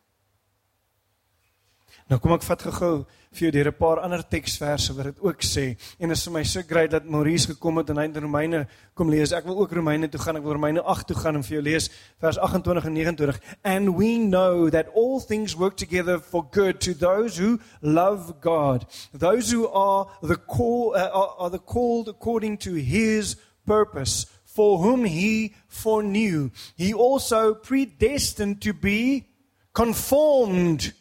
Nou 2.10 2.20
kom 2.20 2.34
ek 2.34 2.43
vat 2.43 2.62
gou 2.62 3.05
vir 3.31 3.46
jou 3.46 3.51
deur 3.51 3.67
'n 3.67 3.77
paar 3.77 4.00
ander 4.00 4.24
teksverse 4.24 4.93
wat 4.93 5.05
dit 5.05 5.20
ook 5.22 5.41
sê. 5.41 5.77
En 6.00 6.10
dit 6.10 6.17
is 6.17 6.24
vir 6.24 6.34
my 6.34 6.43
so 6.43 6.62
great 6.67 6.91
dat 6.91 7.05
Maurice 7.05 7.48
gekom 7.48 7.77
het 7.77 7.89
en 7.89 7.98
hy 7.98 8.03
in 8.03 8.22
Romeine 8.22 8.67
kom 8.93 9.10
lees. 9.10 9.31
Ek 9.31 9.46
wil 9.46 9.60
ook 9.60 9.72
Romeine 9.72 10.10
toe 10.10 10.20
gaan. 10.20 10.36
Ek 10.36 10.43
wil 10.43 10.53
Romeine 10.53 10.81
8 10.81 11.08
toe 11.08 11.15
gaan 11.15 11.36
en 11.36 11.43
vir 11.43 11.53
jou 11.55 11.62
lees 11.62 11.89
vers 12.20 12.38
28 12.38 12.86
en 12.86 12.93
29. 12.93 13.39
And 13.63 13.96
we 13.96 14.17
know 14.17 14.70
that 14.70 14.88
all 14.93 15.20
things 15.20 15.55
work 15.55 15.77
together 15.77 16.20
for 16.20 16.46
good 16.51 16.81
to 16.81 16.93
those 16.93 17.38
who 17.38 17.60
love 17.81 18.34
God. 18.41 18.86
Those 19.13 19.55
who 19.55 19.67
are 19.70 20.08
the 20.22 20.38
call 20.38 20.96
uh, 20.96 21.10
are, 21.39 21.50
the 21.50 21.60
called 21.60 22.10
according 22.10 22.58
to 22.60 22.74
his 22.74 23.38
purpose 23.65 24.25
for 24.43 24.79
whom 24.79 25.05
he 25.05 25.53
foreknew. 25.70 26.50
He 26.75 26.93
also 26.93 27.53
predestined 27.53 28.62
to 28.62 28.74
be 28.74 29.27
conformed 29.74 30.93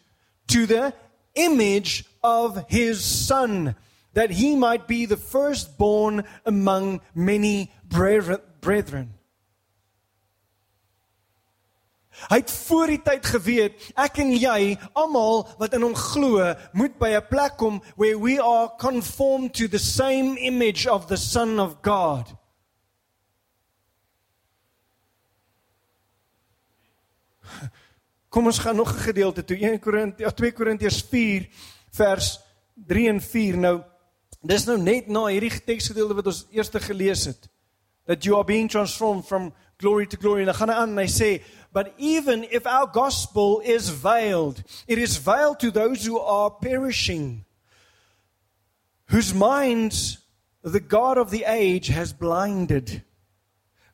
to 0.50 0.66
the 0.66 0.94
image 1.34 2.04
of 2.22 2.64
his 2.68 3.04
son, 3.04 3.74
that 4.14 4.30
he 4.30 4.56
might 4.56 4.86
be 4.86 5.06
the 5.06 5.16
firstborn 5.16 6.24
among 6.44 7.00
many 7.14 7.70
brethren. 7.88 9.14
Hy 12.28 12.36
het 12.42 12.50
voor 12.52 12.90
die 12.90 12.98
tyd 13.00 13.24
geweet 13.32 13.86
ek 13.96 14.18
en 14.20 14.34
jy 14.36 14.74
almal 14.98 15.46
wat 15.60 15.72
in 15.76 15.86
hom 15.86 15.94
glo 15.96 16.50
moet 16.76 16.98
by 17.00 17.14
'n 17.16 17.28
plek 17.30 17.56
kom 17.56 17.80
where 17.96 18.18
we 18.18 18.36
are 18.36 18.68
conformed 18.76 19.54
to 19.54 19.68
the 19.68 19.78
same 19.78 20.36
image 20.36 20.86
of 20.86 21.06
the 21.06 21.16
son 21.16 21.58
of 21.58 21.80
God. 21.80 22.36
Kom 28.30 28.46
ons 28.46 28.58
gaan 28.58 28.76
nog 28.76 28.92
'n 28.94 28.98
gedeelte 29.10 29.44
toe. 29.44 29.56
1 29.56 29.78
Korintiërs 29.78 30.34
2 30.34 30.52
Korintiërs 30.52 31.02
4 31.10 31.48
vers 31.90 32.40
3 32.86 33.08
en 33.08 33.20
4 33.20 33.56
nou 33.56 33.82
dis 34.40 34.64
nou 34.64 34.78
net 34.78 35.08
na 35.08 35.26
hierdie 35.26 35.64
teksgedeelte 35.64 36.14
wat 36.14 36.26
ons 36.26 36.46
eers 36.50 36.70
gelees 36.72 37.24
het 37.24 37.48
that 38.06 38.24
you 38.24 38.36
are 38.36 38.44
being 38.44 38.70
transformed 38.70 39.26
from 39.26 39.52
glory 39.78 40.06
to 40.06 40.16
glory. 40.16 40.40
En 40.40 40.46
dan 40.46 40.54
gaan 40.54 40.68
hy 40.68 40.74
aan 40.74 40.90
en 40.90 40.98
hy 40.98 41.08
sê 41.08 41.42
but 41.72 41.92
even 41.98 42.44
if 42.50 42.66
our 42.66 42.88
gospel 42.92 43.60
is 43.60 43.90
veiled 43.90 44.62
it 44.86 44.98
is 44.98 45.18
veiled 45.18 45.58
to 45.58 45.70
those 45.70 46.06
who 46.06 46.18
are 46.18 46.50
perishing 46.50 47.44
whose 49.06 49.34
minds 49.34 50.18
the 50.62 50.80
god 50.80 51.18
of 51.18 51.30
the 51.30 51.44
age 51.44 51.88
has 51.88 52.12
blinded 52.12 53.02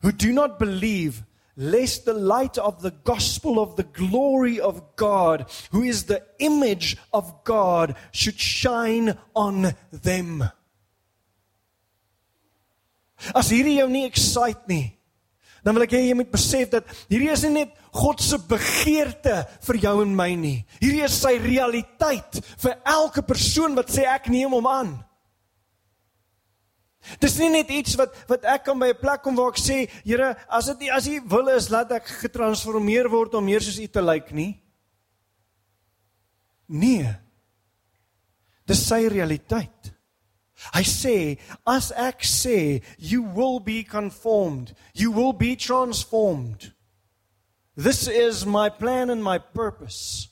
who 0.02 0.12
do 0.12 0.32
not 0.32 0.58
believe 0.58 1.24
lest 1.56 2.04
the 2.04 2.14
light 2.14 2.58
of 2.58 2.82
the 2.82 2.92
gospel 3.04 3.58
of 3.58 3.76
the 3.76 3.82
glory 3.82 4.60
of 4.60 4.96
God, 4.96 5.50
who 5.72 5.82
is 5.82 6.04
the 6.04 6.22
image 6.38 6.96
of 7.12 7.44
God, 7.44 7.96
should 8.12 8.38
shine 8.38 9.16
on 9.34 9.74
them. 9.90 10.44
As 13.34 13.48
hierdie 13.48 13.78
jou 13.80 13.88
nie 13.88 14.04
excite 14.04 14.68
nie, 14.68 14.92
dan 15.64 15.74
wil 15.74 15.86
ek 15.86 15.96
hê 15.96 16.04
jy 16.04 16.14
moet 16.14 16.30
besef 16.30 16.68
dat 16.70 16.86
hierdie 17.08 17.32
is 17.32 17.42
nie 17.48 17.64
net 17.64 17.72
God 17.96 18.20
se 18.20 18.36
begeerte 18.38 19.40
vir 19.66 19.78
jou 19.82 19.94
en 20.04 20.12
my 20.14 20.28
nie. 20.38 20.58
Hierdie 20.82 21.02
is 21.08 21.16
sy 21.16 21.38
realiteit 21.40 22.38
vir 22.60 22.76
elke 22.86 23.24
persoon 23.26 23.74
wat 23.78 23.90
sê 23.90 24.04
ek 24.06 24.28
neem 24.30 24.52
hom 24.52 24.68
aan. 24.68 24.92
Dis 27.20 27.36
nie 27.38 27.50
net 27.50 27.70
iets 27.70 27.96
wat 27.98 28.14
wat 28.28 28.44
ek 28.44 28.64
kan 28.64 28.78
by 28.78 28.90
'n 28.92 29.00
plek 29.00 29.22
kom 29.22 29.36
waar 29.36 29.52
ek 29.54 29.60
sê, 29.60 29.90
Here, 30.04 30.36
as 30.48 30.66
dit 30.66 30.90
as 30.90 31.06
U 31.06 31.20
wil 31.28 31.48
is, 31.48 31.70
laat 31.70 31.92
ek 31.92 32.06
getransformeer 32.22 33.08
word 33.08 33.34
om 33.34 33.44
meer 33.44 33.60
soos 33.60 33.78
U 33.78 33.86
te 33.86 34.02
lyk 34.02 34.32
nie. 34.32 34.60
Nee. 36.68 37.14
Dis 38.66 38.86
sy 38.86 39.06
realiteit. 39.08 39.92
Hy 40.72 40.82
sê, 40.82 41.38
as 41.66 41.92
ek 41.92 42.24
sê, 42.24 42.82
you 42.98 43.22
will 43.22 43.60
be 43.60 43.84
conformed, 43.84 44.74
you 44.94 45.12
will 45.12 45.32
be 45.32 45.54
transformed. 45.54 46.72
This 47.76 48.08
is 48.08 48.46
my 48.46 48.70
plan 48.70 49.10
and 49.10 49.22
my 49.22 49.38
purpose. 49.38 50.28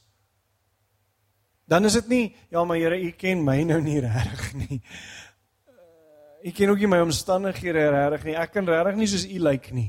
Dan 1.68 1.84
is 1.84 1.92
dit 1.92 2.08
nie 2.08 2.36
ja 2.50 2.64
maar 2.64 2.76
Here, 2.76 2.96
U 2.96 3.10
ken 3.16 3.44
my 3.44 3.62
nou 3.64 3.80
nie 3.84 4.00
regtig 4.04 4.54
nie. 4.54 4.80
U 6.44 6.50
ken 6.52 6.70
ook 6.70 6.78
nie 6.82 6.88
my 6.92 7.00
omstandighede 7.00 7.88
regtig 7.88 8.26
nie. 8.28 8.34
Ek 8.36 8.52
kan 8.52 8.68
regtig 8.68 8.98
nie 9.00 9.08
soos 9.08 9.24
U 9.24 9.38
lyk 9.40 9.70
nie. 9.72 9.88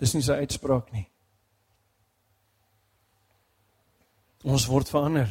Dis 0.00 0.14
nie 0.16 0.24
sy 0.24 0.38
uitspraak 0.40 0.88
nie. 0.94 1.04
Ons 4.44 4.66
word 4.68 4.88
verander 4.92 5.30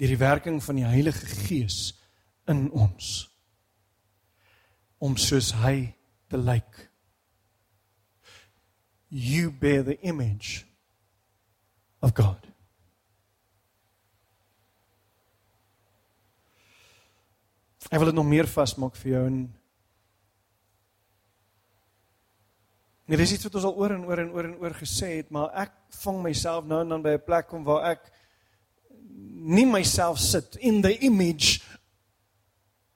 deur 0.00 0.12
die 0.12 0.20
werking 0.20 0.60
van 0.64 0.80
die 0.80 0.88
Heilige 0.88 1.26
Gees 1.46 1.92
in 2.48 2.66
ons 2.72 3.10
om 5.02 5.16
soos 5.16 5.50
hy 5.64 5.92
te 6.30 6.38
lyk. 6.40 6.86
You 9.08 9.50
bear 9.50 9.82
the 9.84 9.98
image 10.00 10.64
of 12.00 12.14
God. 12.14 12.51
Ek 17.92 18.00
wil 18.00 18.08
dit 18.08 18.16
nog 18.16 18.24
meer 18.24 18.48
vasmaak 18.48 18.96
vir 18.96 19.12
jou 19.12 19.26
en 19.28 19.42
Nee, 23.10 23.18
dis 23.18 23.32
iets 23.34 23.44
wat 23.44 23.56
ons 23.58 23.64
al 23.68 23.74
oor 23.76 23.92
en 23.92 24.04
oor 24.08 24.20
en 24.22 24.30
oor 24.32 24.46
en 24.46 24.54
oor 24.62 24.74
gesê 24.78 25.08
het, 25.18 25.32
maar 25.34 25.50
ek 25.64 25.72
vang 26.00 26.22
myself 26.24 26.64
nou 26.64 26.78
en 26.80 26.94
dan 26.94 27.02
by 27.04 27.16
'n 27.18 27.24
plek 27.26 27.48
kom 27.50 27.64
waar 27.66 27.90
ek 27.90 28.06
nie 29.52 29.66
myself 29.66 30.18
sit 30.18 30.56
in 30.56 30.80
the 30.80 30.94
image 31.04 31.60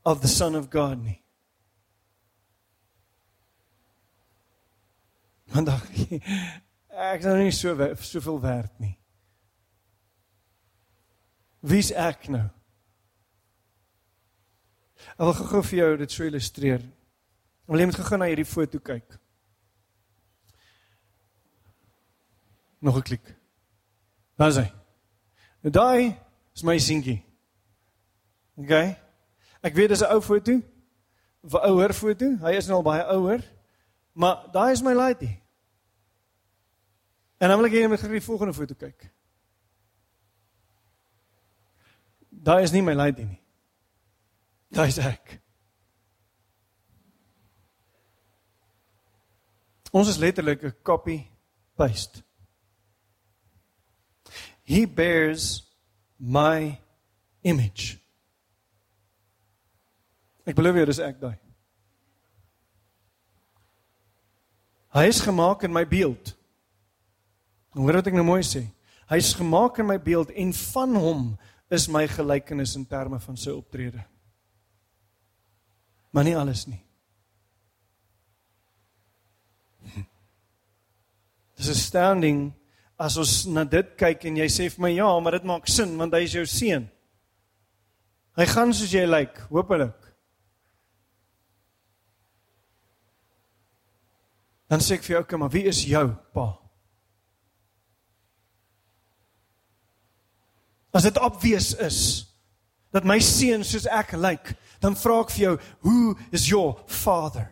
of 0.04 0.22
the 0.22 0.28
son 0.28 0.56
of 0.56 0.70
God 0.70 1.02
nie. 1.02 1.20
Want 5.52 5.68
ek 7.12 7.20
is 7.20 7.26
nou 7.26 7.36
nie 7.42 7.52
so 7.52 7.94
soveel 8.00 8.40
werd 8.40 8.80
nie. 8.80 8.96
Wie's 11.60 11.90
ek 11.92 12.28
nou? 12.28 12.48
Ek 15.14 15.22
wil 15.24 15.32
gou 15.32 15.62
vir 15.62 15.78
jou 15.78 15.96
dit 15.96 16.12
so 16.12 16.24
illustreer. 16.24 16.82
Wil 17.66 17.82
jy 17.82 17.86
met 17.86 17.98
gegaan 17.98 18.22
na 18.22 18.28
hierdie 18.30 18.48
foto 18.48 18.78
kyk? 18.78 19.18
Nog 22.80 22.96
'n 22.96 23.02
klik. 23.02 23.34
Daar 24.36 24.48
is 24.48 24.56
hy. 24.56 24.72
Nou 25.62 25.72
daai 25.72 26.16
is 26.54 26.62
my 26.62 26.78
seentjie. 26.78 27.22
OK. 28.56 28.72
Ek 29.62 29.74
weet 29.74 29.88
dis 29.88 30.02
'n 30.02 30.12
ou 30.12 30.20
foto. 30.20 30.52
'n 30.52 30.62
Ouer 31.70 31.94
foto. 31.94 32.36
Hy 32.42 32.52
is 32.56 32.66
nou 32.66 32.76
al 32.76 32.82
baie 32.82 33.04
ouer. 33.04 33.42
Maar 34.12 34.48
daai 34.52 34.72
is 34.72 34.82
my 34.82 34.92
laaitie. 34.92 35.42
En 37.38 37.48
dan 37.48 37.58
wil 37.58 37.66
ek 37.66 37.72
hê 37.72 37.82
jy 37.84 37.88
moet 37.88 38.00
die 38.00 38.20
volgende 38.20 38.54
foto 38.54 38.74
kyk. 38.74 39.10
Daai 42.30 42.62
is 42.62 42.72
nie 42.72 42.82
my 42.82 42.94
laaitie 42.94 43.26
nie. 43.26 43.40
Daai 44.74 44.88
is 44.88 44.98
ek. 44.98 45.40
Ons 49.92 50.08
is 50.08 50.18
letterlik 50.18 50.64
'n 50.64 50.74
copy 50.82 51.30
paste. 51.76 52.22
He 54.64 54.84
bears 54.84 55.62
my 56.18 56.78
image. 57.42 57.98
Ek 60.46 60.54
belowe 60.54 60.76
jou 60.76 60.86
dis 60.86 60.98
ek 60.98 61.20
daai. 61.20 61.38
Hy 64.96 65.04
is 65.06 65.20
gemaak 65.20 65.62
in 65.62 65.72
my 65.72 65.84
beeld. 65.84 66.34
Hoor 67.76 67.98
wat 68.00 68.06
ek 68.06 68.14
nou 68.16 68.24
mooi 68.24 68.42
sê. 68.42 68.64
Hy 69.10 69.16
is 69.16 69.34
gemaak 69.34 69.78
in 69.78 69.86
my 69.86 69.98
beeld 69.98 70.30
en 70.30 70.52
van 70.52 70.94
hom 70.96 71.38
is 71.70 71.88
my 71.88 72.06
gelykenis 72.08 72.76
in 72.76 72.86
terme 72.86 73.20
van 73.20 73.36
sy 73.36 73.50
optrede. 73.50 74.02
Maar 76.16 76.24
nie 76.24 76.36
alles 76.36 76.62
nie. 76.64 76.78
Dis 81.60 81.68
astounding 81.68 82.54
as 82.96 83.18
ons 83.20 83.44
na 83.52 83.66
dit 83.68 83.90
kyk 84.00 84.24
en 84.30 84.38
jy 84.40 84.46
sê 84.48 84.70
vir 84.72 84.80
my 84.86 84.92
ja, 84.94 85.10
maar 85.20 85.36
dit 85.36 85.44
maak 85.44 85.68
sin 85.68 85.92
want 86.00 86.16
hy 86.16 86.22
is 86.24 86.36
jou 86.38 86.46
seun. 86.48 86.86
Hy 88.40 88.46
gaan 88.48 88.72
soos 88.72 88.94
jy 88.96 89.04
lyk, 89.04 89.42
hopelik. 89.52 90.06
Dan 94.72 94.80
sê 94.80 94.96
ek 94.96 95.04
vir 95.04 95.18
jou, 95.18 95.22
okay, 95.26 95.38
maar 95.44 95.52
wie 95.52 95.66
is 95.68 95.84
jou 95.84 96.06
pa? 96.32 96.46
As 100.96 101.04
dit 101.04 101.20
obvious 101.20 101.74
is 101.84 102.00
dat 102.96 103.04
my 103.04 103.20
seun 103.20 103.68
soos 103.68 103.84
ek 103.92 104.16
lyk, 104.16 104.56
dan 104.80 104.96
vra 104.96 105.20
ek 105.24 105.32
vir 105.34 105.42
jou, 105.42 105.54
who 105.84 106.16
is 106.32 106.48
your 106.50 106.76
father? 106.86 107.50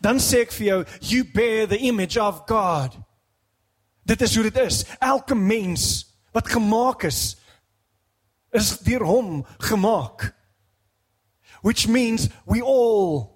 Dan 0.00 0.20
sê 0.22 0.44
ek 0.46 0.54
vir 0.54 0.66
jou, 0.66 0.80
you 1.00 1.24
bear 1.24 1.66
the 1.66 1.80
image 1.88 2.16
of 2.20 2.44
God. 2.46 2.94
Dit 4.06 4.22
is 4.22 4.34
hoe 4.34 4.44
dit 4.46 4.58
is. 4.62 4.82
Elke 4.98 5.34
mens 5.34 6.06
wat 6.32 6.48
gemaak 6.48 7.06
is, 7.06 7.36
is 8.54 8.78
deur 8.84 9.04
hom 9.06 9.42
gemaak. 9.58 10.30
Which 11.62 11.88
means 11.88 12.28
we 12.46 12.62
all 12.62 13.30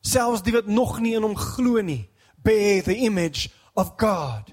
selfs 0.00 0.42
die 0.44 0.52
wat 0.52 0.66
nog 0.68 0.98
nie 1.00 1.14
in 1.16 1.24
hom 1.24 1.36
glo 1.36 1.80
nie, 1.80 2.08
bear 2.36 2.82
the 2.84 2.96
image 2.96 3.50
of 3.74 3.96
God. 4.00 4.52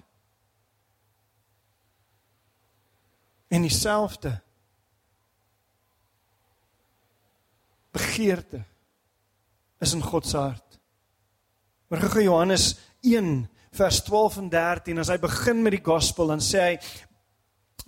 En 3.52 3.62
dieselfde 3.68 4.40
begeerte 7.92 8.64
is 9.80 9.94
in 9.94 10.02
God 10.02 10.26
se 10.28 10.38
hart. 10.38 10.80
Maar 11.88 12.00
gou 12.00 12.24
Johannes 12.24 12.80
1 13.02 13.50
vers 13.72 14.04
12 14.04 14.38
en 14.38 14.50
13 14.50 15.00
as 15.00 15.10
hy 15.12 15.18
begin 15.20 15.64
met 15.64 15.76
die 15.76 15.84
gospel 15.84 16.32
dan 16.32 16.44
sê 16.44 16.66
hy 16.66 16.76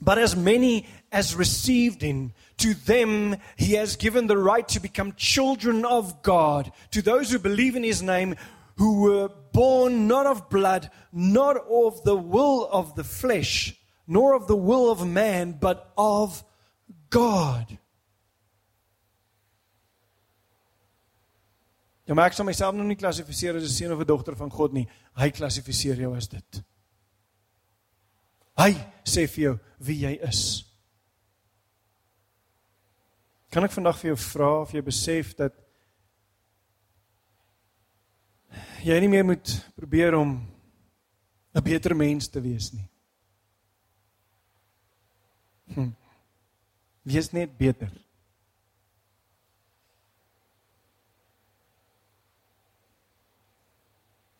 but 0.03 0.17
as 0.17 0.33
many 0.35 0.85
as 1.11 1.35
received 1.35 2.01
him 2.01 2.31
to 2.57 2.73
them 2.87 3.35
he 3.55 3.75
has 3.75 3.95
given 3.95 4.27
the 4.27 4.37
right 4.37 4.67
to 4.67 4.79
become 4.79 5.13
children 5.15 5.85
of 5.85 6.21
God 6.23 6.71
to 6.91 7.01
those 7.01 7.31
who 7.31 7.39
believe 7.39 7.75
in 7.75 7.83
his 7.83 8.01
name 8.01 8.35
who 8.77 9.03
were 9.03 9.29
born 9.51 10.07
not 10.07 10.25
of 10.25 10.49
blood 10.49 10.89
not 11.11 11.57
of 11.69 12.03
the 12.03 12.15
will 12.15 12.67
of 12.71 12.95
the 12.95 13.03
flesh 13.03 13.75
nor 14.07 14.33
of 14.35 14.47
the 14.47 14.55
will 14.55 14.89
of 14.91 15.05
man 15.07 15.51
but 15.59 15.91
of 15.97 16.43
God 17.09 17.77
Ja, 22.03 22.13
maar 22.13 22.27
ek 22.27 22.35
sal 22.35 22.45
myself 22.45 22.75
nog 22.75 22.87
nie 22.89 22.99
klassifiseer 22.99 23.55
as 23.55 23.63
'n 23.63 23.69
seun 23.69 23.93
of 23.93 23.99
'n 23.99 24.05
dogter 24.05 24.35
van 24.35 24.49
God 24.49 24.73
nie. 24.73 24.87
Hy 25.15 25.29
klassifiseer 25.29 25.95
jou 25.95 26.15
as 26.15 26.27
dit. 26.27 26.63
Hy 28.57 28.73
sê 29.05 29.27
vir 29.27 29.43
jou 29.43 29.59
wie 29.79 29.99
jy 29.99 30.19
is. 30.21 30.65
Kan 33.49 33.63
ek 33.63 33.71
vandag 33.71 33.97
vir 33.99 34.07
jou 34.13 34.17
vra 34.17 34.61
of 34.61 34.71
jy 34.73 34.81
besef 34.81 35.35
dat 35.35 35.53
jy 38.83 38.99
nie 38.99 39.09
meer 39.09 39.25
moet 39.25 39.71
probeer 39.75 40.15
om 40.15 40.47
'n 41.55 41.63
beter 41.63 41.95
mens 41.95 42.27
te 42.27 42.41
wees 42.41 42.73
nie. 42.73 42.89
Hm. 45.73 45.91
Wees 47.03 47.31
net 47.31 47.57
beter. 47.57 48.02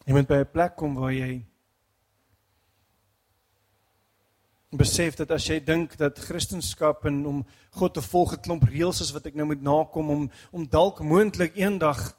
Jy 0.06 0.13
moet 0.13 0.28
by 0.28 0.39
'n 0.44 0.52
plek 0.52 0.76
kom 0.76 0.96
waar 0.96 1.13
jy 1.13 1.46
besef 4.78 5.16
dat 5.16 5.32
as 5.32 5.46
jy 5.48 5.60
dink 5.63 5.98
dat 5.98 6.20
Christendom 6.20 6.96
en 7.04 7.26
om 7.26 7.46
God 7.72 7.94
te 7.94 8.02
volg 8.02 8.34
'n 8.34 8.42
klomp 8.42 8.63
reëls 8.63 9.02
is 9.02 9.12
wat 9.13 9.26
ek 9.26 9.36
nou 9.36 9.46
moet 9.46 9.62
nakom 9.62 10.10
om 10.10 10.32
om 10.52 10.68
dalk 10.68 11.00
moontlik 11.00 11.56
eendag 11.56 12.18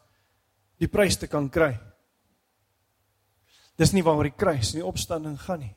die 0.79 0.89
prys 0.89 1.17
te 1.17 1.27
kan 1.27 1.51
kry. 1.51 1.79
Dis 3.77 3.93
nie 3.93 4.03
waaroor 4.03 4.31
die 4.31 4.39
kruis 4.39 4.73
en 4.73 4.81
die 4.81 4.87
opstanding 4.87 5.39
gaan 5.41 5.61
nie. 5.61 5.77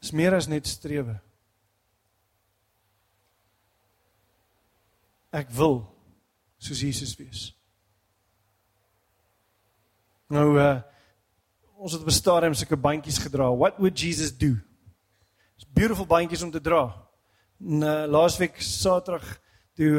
Dis 0.00 0.12
meer 0.12 0.34
as 0.34 0.46
net 0.46 0.66
strewe. 0.66 1.20
Ek 5.34 5.50
wil 5.50 5.80
soos 6.62 6.80
Jesus 6.84 7.14
wees. 7.18 7.48
Nou 10.30 10.54
uh 10.58 10.76
ons 11.84 11.92
het 11.92 12.00
op 12.00 12.08
'n 12.08 12.16
stadium 12.16 12.54
sulke 12.54 12.76
bandjies 12.76 13.18
gedra. 13.18 13.50
What 13.52 13.76
would 13.76 13.98
Jesus 13.98 14.30
do? 14.32 14.56
It's 15.56 15.66
beautiful 15.68 16.06
bandjies 16.06 16.42
om 16.42 16.50
te 16.50 16.60
dra. 16.60 16.94
Nou 17.58 18.06
laasweek 18.06 18.62
Saterdag 18.62 19.40
toe 19.74 19.90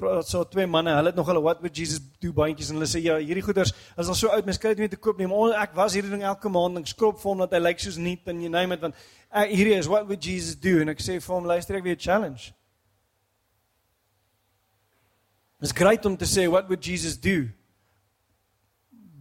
uh, 0.00 0.22
so 0.22 0.44
twee 0.44 0.66
manne, 0.66 0.94
hulle 0.94 1.10
het 1.10 1.16
nog 1.18 1.26
hulle 1.26 1.42
what 1.42 1.58
would 1.58 1.76
Jesus 1.76 2.00
do 2.22 2.32
bandjies 2.32 2.70
en 2.70 2.78
hulle 2.78 2.86
sê 2.86 3.02
ja, 3.02 3.16
hierdie 3.18 3.42
goeders 3.42 3.72
is 3.98 4.08
al 4.08 4.14
so 4.14 4.30
oud, 4.30 4.46
mens 4.46 4.60
kry 4.62 4.76
dit 4.76 4.84
nie 4.84 4.92
te 4.92 4.96
koop 4.96 5.18
nie, 5.18 5.26
maar 5.26 5.56
ek 5.58 5.74
was 5.74 5.96
hierdie 5.98 6.12
ding 6.12 6.22
elke 6.22 6.48
maand 6.48 6.78
en 6.78 6.86
skrob 6.86 7.18
vir 7.18 7.30
hom 7.32 7.42
dat 7.42 7.56
hy 7.56 7.58
lyk 7.64 7.82
soos 7.82 7.98
nuut 7.98 8.30
en 8.30 8.44
you 8.44 8.52
name 8.52 8.74
it 8.74 8.84
want 8.86 8.94
uh, 8.94 9.42
hierdie 9.42 9.74
is 9.74 9.90
what 9.90 10.06
would 10.06 10.22
Jesus 10.22 10.54
do 10.54 10.78
en 10.84 10.94
ek 10.94 11.02
sê 11.02 11.18
vir 11.18 11.34
hom 11.34 11.50
luister 11.50 11.80
ek 11.80 11.82
weer 11.82 11.98
challenge. 11.98 12.54
It's 15.64 15.72
great 15.72 16.04
om 16.04 16.16
te 16.16 16.26
sê 16.28 16.46
what 16.46 16.68
would 16.68 16.82
Jesus 16.82 17.16
do? 17.16 17.48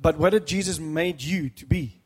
But 0.02 0.18
what 0.18 0.32
did 0.32 0.46
Jesus 0.46 0.78
made 0.78 1.24
you 1.24 1.50
to 1.50 1.66
be? 1.66 2.04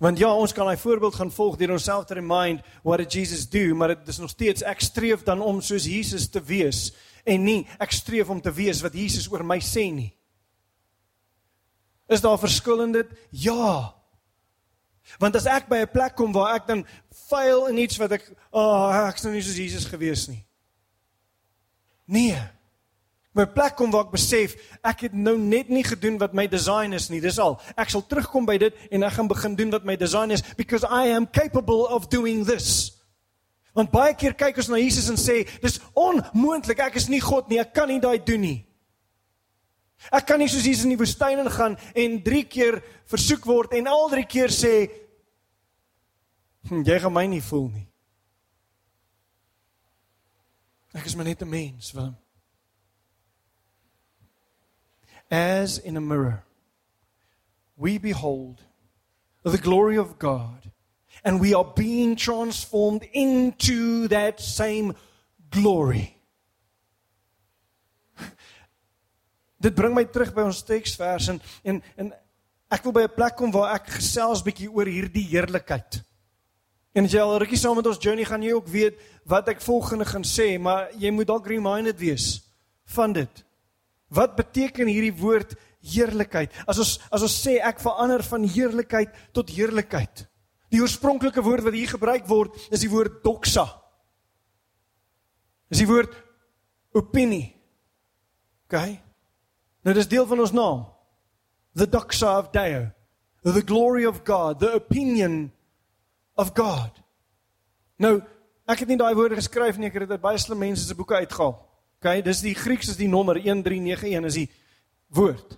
Want 0.00 0.16
ja, 0.18 0.30
ons 0.32 0.54
kan 0.56 0.64
hy 0.64 0.78
voorbeeld 0.80 1.18
gaan 1.18 1.32
volg 1.34 1.58
deur 1.60 1.74
onsself 1.76 2.06
te 2.08 2.16
remind 2.16 2.64
what 2.80 3.02
did 3.02 3.12
Jesus 3.12 3.44
do, 3.52 3.74
maar 3.76 3.92
dit 3.92 4.08
is 4.14 4.20
nog 4.22 4.32
steeds 4.32 4.64
ek 4.64 4.80
streef 4.80 5.26
dan 5.28 5.44
om 5.44 5.60
soos 5.60 5.84
Jesus 5.84 6.24
te 6.32 6.40
wees 6.40 6.86
en 7.28 7.44
nie 7.44 7.66
ek 7.76 7.92
streef 7.92 8.32
om 8.32 8.40
te 8.40 8.54
wees 8.56 8.80
wat 8.80 8.96
Jesus 8.96 9.28
oor 9.28 9.44
my 9.44 9.60
sê 9.60 9.84
nie. 9.92 10.08
Is 12.08 12.24
daar 12.24 12.40
verskil 12.40 12.80
in 12.86 12.96
dit? 12.96 13.12
Ja. 13.44 13.92
Want 15.20 15.36
as 15.36 15.44
ek 15.44 15.68
by 15.68 15.84
'n 15.84 15.92
plek 15.92 16.16
kom 16.16 16.32
waar 16.32 16.56
ek 16.56 16.66
dan 16.66 16.86
fail 17.28 17.68
in 17.68 17.84
iets 17.84 18.00
wat 18.00 18.16
ek, 18.16 18.24
ag, 18.56 18.56
oh, 18.56 19.08
ek's 19.12 19.28
nou 19.28 19.36
nie 19.36 19.44
soos 19.44 19.60
Jesus 19.60 19.84
gewees 19.84 20.28
nie. 20.32 20.40
Nee 22.06 22.38
my 23.34 23.46
plek 23.50 23.74
kom 23.78 23.90
waar 23.90 24.06
ek 24.06 24.14
besef 24.14 24.54
ek 24.86 25.08
het 25.08 25.14
nou 25.18 25.34
net 25.40 25.70
nie 25.72 25.82
gedoen 25.84 26.20
wat 26.22 26.34
my 26.38 26.46
design 26.50 26.94
is 26.94 27.08
nie. 27.10 27.20
Dis 27.22 27.40
al. 27.42 27.56
Ek 27.74 27.90
sal 27.90 28.04
terugkom 28.06 28.46
by 28.46 28.56
dit 28.62 28.84
en 28.94 29.06
ek 29.06 29.16
gaan 29.16 29.30
begin 29.30 29.56
doen 29.58 29.72
wat 29.74 29.86
my 29.86 29.96
design 29.98 30.34
is 30.34 30.44
because 30.58 30.86
I 30.86 31.10
am 31.14 31.26
capable 31.26 31.88
of 31.90 32.08
doing 32.12 32.44
this. 32.46 32.94
Want 33.74 33.90
baie 33.90 34.14
keer 34.14 34.36
kyk 34.38 34.60
ons 34.62 34.70
na 34.70 34.78
Jesus 34.78 35.10
en 35.10 35.18
sê 35.18 35.42
dis 35.62 35.80
onmoontlik. 35.98 36.78
Ek 36.78 37.00
is 37.00 37.08
nie 37.10 37.22
God 37.22 37.50
nie. 37.50 37.58
Ek 37.58 37.74
kan 37.74 37.90
nie 37.90 37.98
daai 38.02 38.22
doen 38.22 38.44
nie. 38.46 38.60
Ek 40.14 40.28
kan 40.28 40.38
nie 40.38 40.50
soos 40.52 40.66
Jesus 40.66 40.86
in 40.86 40.94
die 40.94 41.00
woestyn 41.00 41.42
ingaan 41.42 41.74
en 41.96 42.18
3 42.22 42.44
keer 42.50 42.78
versoek 43.10 43.46
word 43.48 43.74
en 43.78 43.88
al 43.90 44.06
3 44.12 44.26
keer 44.30 44.52
sê 44.52 44.74
hm, 46.68 46.84
jy 46.86 46.98
gaan 47.02 47.14
my 47.14 47.26
nie 47.30 47.42
voel 47.42 47.66
nie. 47.72 47.86
Ek 50.94 51.04
is 51.04 51.14
maar 51.14 51.24
net 51.24 51.42
'n 51.42 51.48
mens, 51.48 51.92
Willem. 51.92 52.16
as 55.30 55.78
in 55.78 55.96
a 55.96 56.00
mirror, 56.00 56.44
we 57.76 57.98
behold 57.98 58.62
the 59.42 59.58
glory 59.58 59.98
of 59.98 60.18
God, 60.18 60.70
and 61.24 61.40
we 61.40 61.54
are 61.54 61.64
being 61.64 62.16
transformed 62.16 63.06
into 63.12 64.08
that 64.08 64.40
same 64.40 64.94
glory. 65.50 66.16
Dit 69.60 69.74
bring 69.74 69.94
my 69.94 70.04
terug 70.04 70.34
by 70.34 70.44
ons 70.44 70.62
teksvers 70.62 71.30
en 71.32 71.40
en 71.64 71.82
en 71.96 72.12
ek 72.70 72.84
wil 72.84 72.92
by 72.92 73.04
'n 73.08 73.14
plek 73.16 73.36
kom 73.36 73.50
waar 73.50 73.74
ek 73.74 73.94
gesels 73.96 74.42
bietjie 74.44 74.68
oor 74.68 74.86
hierdie 74.86 75.24
heerlikheid. 75.30 76.02
En 76.94 77.08
jy 77.10 77.18
al 77.18 77.40
rukkie 77.42 77.58
saam 77.58 77.74
met 77.78 77.88
ons 77.90 77.98
journey 77.98 78.26
gaan 78.26 78.42
jy 78.44 78.52
ook 78.54 78.68
weet 78.70 79.00
wat 79.26 79.48
ek 79.50 79.62
volgende 79.64 80.06
gaan 80.06 80.24
sê, 80.26 80.54
maar 80.62 80.92
jy 81.00 81.10
moet 81.10 81.26
dalk 81.26 81.48
reminded 81.50 81.98
wees 81.98 82.28
van 82.94 83.14
dit. 83.16 83.40
Wat 84.14 84.36
beteken 84.38 84.86
hierdie 84.86 85.14
woord 85.18 85.56
heerlikheid? 85.82 86.54
As 86.70 86.78
ons 86.78 86.92
as 87.10 87.24
ons 87.26 87.34
sê 87.34 87.56
ek 87.58 87.82
verander 87.82 88.22
van 88.22 88.46
heerlikheid 88.46 89.16
tot 89.34 89.50
heerlikheid. 89.50 90.26
Die 90.70 90.82
oorspronklike 90.82 91.42
woord 91.42 91.66
wat 91.66 91.74
hier 91.74 91.90
gebruik 91.90 92.28
word 92.30 92.54
is 92.70 92.84
die 92.84 92.90
woord 92.92 93.22
doxa. 93.26 93.66
Is 95.74 95.82
die 95.82 95.90
woord 95.90 96.14
opinie. 96.94 97.48
OK? 98.68 98.78
Nou 99.82 99.94
dis 99.98 100.10
deel 100.10 100.26
van 100.30 100.44
ons 100.46 100.54
naam. 100.54 100.84
The 101.74 101.90
doxa 101.90 102.36
of 102.38 102.52
Deo. 102.54 102.86
The 103.42 103.66
glory 103.66 104.06
of 104.06 104.22
God, 104.24 104.62
the 104.62 104.72
opinion 104.78 105.50
of 106.34 106.52
God. 106.54 107.02
Nou, 107.96 108.18
ek 108.66 108.84
het 108.84 108.90
nie 108.90 108.98
daai 108.98 109.14
woorde 109.14 109.38
geskryf 109.38 109.78
nie, 109.78 109.88
ek 109.88 109.98
het 109.98 110.06
dit 110.06 110.16
uit 110.16 110.24
baie 110.24 110.40
slim 110.40 110.60
mense 110.64 110.86
se 110.86 110.96
boeke 110.98 111.16
uitgehaal. 111.22 111.56
OK, 112.00 112.10
dis 112.24 112.42
die 112.44 112.54
Grieks 112.56 112.90
is 112.92 113.00
die 113.00 113.08
nommer 113.08 113.38
1391 113.40 114.28
is 114.28 114.38
die 114.42 114.48
woord. 115.14 115.56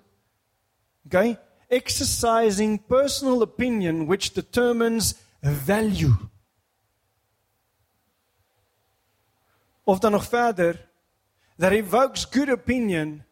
OK? 1.07 1.37
Exercising 1.69 2.79
personal 2.87 3.43
opinion 3.43 4.07
which 4.07 4.33
determines 4.35 5.15
value. 5.43 6.15
Of 9.85 9.99
dan 9.99 10.13
nog 10.13 10.27
verder 10.27 10.79
that 11.59 11.73
evokes 11.73 12.25
good 12.25 12.49
opinion 12.49 13.25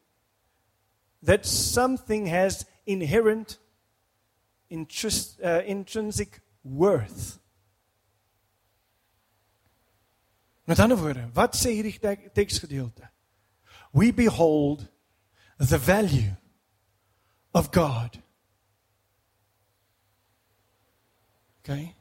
that 1.23 1.47
something 1.47 2.27
has 2.27 2.65
inherent 2.85 3.59
interest, 4.69 5.39
uh, 5.41 5.67
intrinsic 5.67 6.41
worth. 6.65 7.39
Met 10.65 10.79
ander 10.79 10.97
woorde, 10.97 11.29
wat 11.33 11.57
sê 11.57 11.75
hierdie 11.77 11.99
teksgedeelte? 12.33 13.11
We 13.93 14.13
behold 14.13 14.89
the 15.59 15.79
value 15.79 16.33
of 17.53 17.71
God. 17.71 18.17
Okay? 21.61 21.95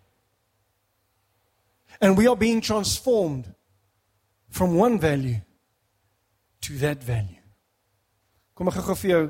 And 1.99 2.17
we 2.17 2.27
are 2.27 2.35
being 2.35 2.61
transformed 2.61 3.53
from 4.49 4.75
one 4.75 4.99
value 4.99 5.41
to 6.61 6.77
that 6.77 7.03
value. 7.03 7.41
Kom 8.53 8.69
ek 8.69 8.79
gou 8.85 8.95
vir 8.95 9.11
jou 9.11 9.23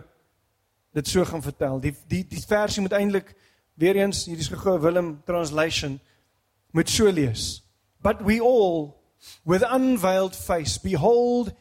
dit 0.93 1.09
so 1.09 1.25
gaan 1.25 1.41
vertel. 1.41 1.79
Die 1.81 1.93
die 2.11 2.23
die 2.27 2.41
versie 2.43 2.83
moet 2.83 2.95
eintlik 2.97 3.33
weer 3.75 3.95
eens 3.95 4.25
hierdie 4.25 4.43
is 4.43 4.49
Willem 4.63 5.21
translation 5.25 5.99
moet 6.71 6.89
so 6.89 7.09
lees. 7.09 7.61
But 8.01 8.21
we 8.21 8.39
all 8.39 8.99
with 9.45 9.63
unveiled 9.63 10.35
face, 10.35 10.77
behold, 10.77 11.53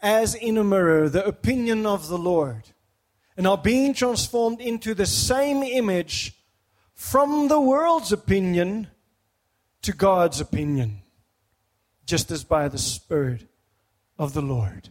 as 0.00 0.34
in 0.34 0.58
a 0.58 0.64
mirror, 0.64 1.08
the 1.08 1.24
opinion 1.24 1.86
of 1.86 2.08
the 2.08 2.18
Lord, 2.18 2.62
and 3.36 3.46
are 3.46 3.58
being 3.58 3.94
transformed 3.94 4.60
into 4.60 4.94
the 4.94 5.06
same 5.06 5.62
image 5.62 6.34
from 6.94 7.48
the 7.48 7.60
world's 7.60 8.12
opinion 8.12 8.88
to 9.82 9.92
God's 9.92 10.40
opinion, 10.40 11.02
just 12.04 12.30
as 12.30 12.42
by 12.42 12.68
the 12.68 12.78
Spirit 12.78 13.46
of 14.18 14.34
the 14.34 14.42
Lord. 14.42 14.90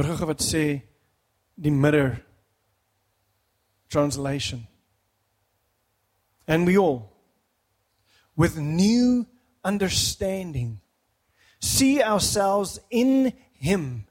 Wat 0.00 0.08
gou 0.16 0.26
wat 0.30 0.40
sê 0.40 0.80
die 1.60 1.70
mirror 1.70 2.22
translation 3.92 4.66
and 6.48 6.66
we 6.66 6.78
all, 6.78 7.12
with 8.34 8.56
new 8.56 9.26
understanding, 9.62 10.80
see 11.60 12.02
ourselves 12.02 12.80
in 12.88 13.34
Him 13.52 14.06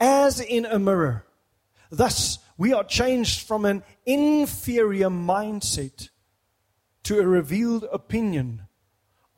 as 0.00 0.40
in 0.40 0.66
a 0.66 0.80
mirror. 0.80 1.24
Thus, 1.90 2.40
we 2.58 2.72
are 2.72 2.82
changed 2.82 3.46
from 3.46 3.64
an 3.64 3.84
inferior 4.04 5.10
mindset 5.10 6.08
to 7.04 7.20
a 7.20 7.26
revealed 7.26 7.86
opinion 7.92 8.62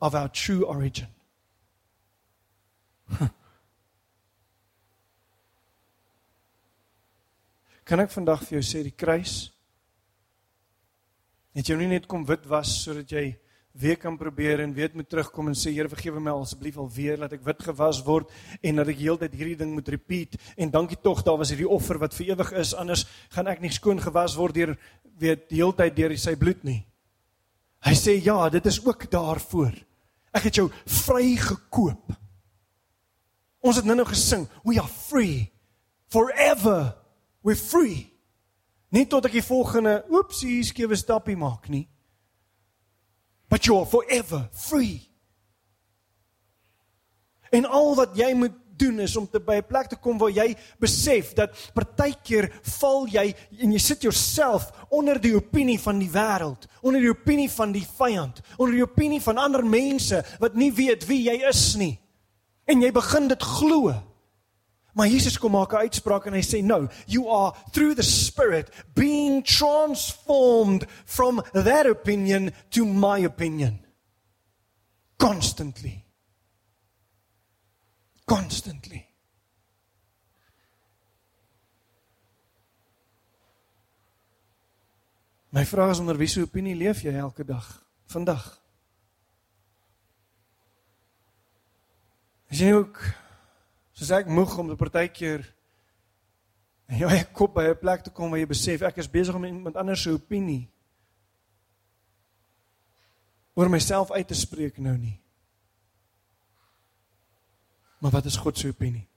of 0.01 0.15
our 0.15 0.27
true 0.27 0.65
origin. 0.65 1.09
kan 7.85 8.03
ek 8.03 8.13
vandag 8.13 8.43
vir 8.47 8.59
jou 8.59 8.65
sê 8.67 8.83
die 8.85 8.95
kruis 8.95 9.49
Het 11.53 11.67
jy 11.69 11.75
nie 11.83 11.91
net 11.91 12.07
kom 12.09 12.23
wit 12.25 12.47
was 12.49 12.71
sodat 12.81 13.11
jy 13.13 13.27
weer 13.77 13.97
kan 13.97 14.15
probeer 14.17 14.61
en 14.63 14.73
weet 14.73 14.95
moet 14.97 15.05
terugkom 15.09 15.51
en 15.51 15.57
sê 15.57 15.71
Here 15.73 15.89
vergewe 15.89 16.21
my 16.21 16.33
asseblief 16.33 16.79
alweer 16.81 17.19
dat 17.21 17.33
ek 17.33 17.45
wit 17.45 17.61
gewas 17.65 17.99
word 18.05 18.31
en 18.61 18.81
dat 18.81 18.89
ek 18.89 19.01
heeltyd 19.01 19.37
hierdie 19.37 19.59
ding 19.59 19.73
moet 19.73 19.89
repeat 19.93 20.37
en 20.57 20.73
dankie 20.73 20.97
tog 21.01 21.21
daar 21.25 21.37
was 21.41 21.53
hierdie 21.53 21.69
offer 21.69 22.01
wat 22.01 22.13
vir 22.17 22.33
ewig 22.33 22.53
is 22.61 22.73
anders 22.77 23.05
gaan 23.33 23.49
ek 23.53 23.61
nie 23.61 23.73
skoon 23.73 24.01
gewas 24.01 24.37
word 24.37 24.57
deur 24.57 24.73
weet 25.21 25.45
heeltyd 25.53 25.95
deur 25.97 26.17
sy 26.17 26.35
bloed 26.39 26.65
nie. 26.65 26.81
Hy 27.83 27.93
sê 27.99 28.15
ja, 28.23 28.37
dit 28.49 28.65
is 28.69 28.79
ook 28.85 29.05
daarvoor. 29.11 29.73
Ek 30.33 30.47
het 30.47 30.57
jou 30.57 30.69
vry 31.03 31.35
gekoop. 31.37 32.13
Ons 33.63 33.79
het 33.79 33.87
nou-nou 33.87 34.07
gesing, 34.09 34.47
we 34.65 34.79
are 34.79 34.89
free 34.89 35.51
forever. 36.11 36.93
We're 37.43 37.59
free. 37.59 38.07
Nie 38.93 39.05
tot 39.09 39.25
ek 39.27 39.35
die 39.35 39.45
volgende 39.45 40.03
oepsie 40.13 40.61
skewe 40.65 40.95
stappie 40.95 41.37
maak 41.37 41.67
nie. 41.69 41.87
But 43.49 43.65
you're 43.67 43.85
forever 43.89 44.47
free. 44.53 45.01
En 47.53 47.67
al 47.69 47.93
wat 47.99 48.15
jy 48.17 48.31
moet 48.37 48.55
doen 48.77 48.99
is 49.03 49.15
om 49.15 49.27
te 49.29 49.39
by 49.39 49.55
'n 49.61 49.67
plek 49.67 49.87
te 49.89 49.95
kom 49.95 50.17
waar 50.17 50.31
jy 50.31 50.55
besef 50.79 51.33
dat 51.33 51.53
partykeer 51.73 52.49
val 52.79 53.05
jy 53.07 53.35
en 53.59 53.71
jy 53.71 53.79
sit 53.79 54.01
jouself 54.01 54.71
onder 54.89 55.21
die 55.21 55.35
opinie 55.35 55.79
van 55.79 55.99
die 55.99 56.09
wêreld, 56.09 56.65
onder 56.81 57.01
die 57.01 57.09
opinie 57.09 57.49
van 57.49 57.71
die 57.71 57.85
vyand, 57.97 58.41
onder 58.57 58.75
die 58.75 58.83
opinie 58.83 59.21
van 59.21 59.37
ander 59.37 59.65
mense 59.65 60.23
wat 60.39 60.55
nie 60.55 60.71
weet 60.71 61.05
wie 61.05 61.23
jy 61.29 61.47
is 61.49 61.75
nie. 61.75 61.99
En 62.65 62.81
jy 62.81 62.91
begin 62.91 63.27
dit 63.27 63.43
glo. 63.43 63.93
Maar 64.93 65.07
Jesus 65.07 65.37
kom 65.37 65.51
maak 65.51 65.71
'n 65.73 65.75
uitspraak 65.75 66.25
en 66.25 66.33
hy 66.33 66.41
sê 66.41 66.63
no, 66.63 66.87
you 67.05 67.29
are 67.29 67.55
through 67.71 67.95
the 67.95 68.03
spirit 68.03 68.69
being 68.93 69.43
transformed 69.43 70.85
from 71.05 71.43
that 71.51 71.85
opinion 71.85 72.53
to 72.69 72.85
my 72.85 73.25
opinion. 73.25 73.85
Constantly. 75.17 76.05
Constantly. 78.25 79.07
My 85.49 85.65
vraag 85.65 85.89
is 85.89 85.99
onder 85.99 86.17
wiese 86.17 86.41
opinie 86.41 86.75
leef 86.75 87.01
jy 87.01 87.13
elke 87.13 87.45
dag 87.45 87.65
vandag? 88.05 88.61
Is 92.49 92.59
jy 92.59 92.71
ook 92.73 93.22
Soos 93.93 94.11
ek 94.11 94.27
moeg 94.27 94.57
om 94.57 94.71
'n 94.71 94.77
partykeer 94.77 95.43
in 96.89 96.97
jou 96.97 97.09
eie 97.09 97.25
kop 97.25 97.53
by 97.55 97.69
'n 97.69 97.79
plek 97.79 98.03
te 98.03 98.09
kom 98.09 98.29
waar 98.29 98.39
jy 98.39 98.47
besef 98.47 98.81
ek 98.81 98.97
is 98.97 99.09
besig 99.09 99.35
om 99.35 99.45
iemand 99.45 99.75
anders 99.75 100.01
se 100.01 100.11
opinie 100.11 100.69
oor 103.55 103.69
myself 103.69 104.11
uit 104.11 104.27
te 104.27 104.35
spreek 104.35 104.77
nou 104.77 104.97
nie. 104.97 105.21
Maar 107.99 108.11
wat 108.11 108.25
is 108.25 108.37
God 108.37 108.57
se 108.57 108.67
opinie? 108.67 109.07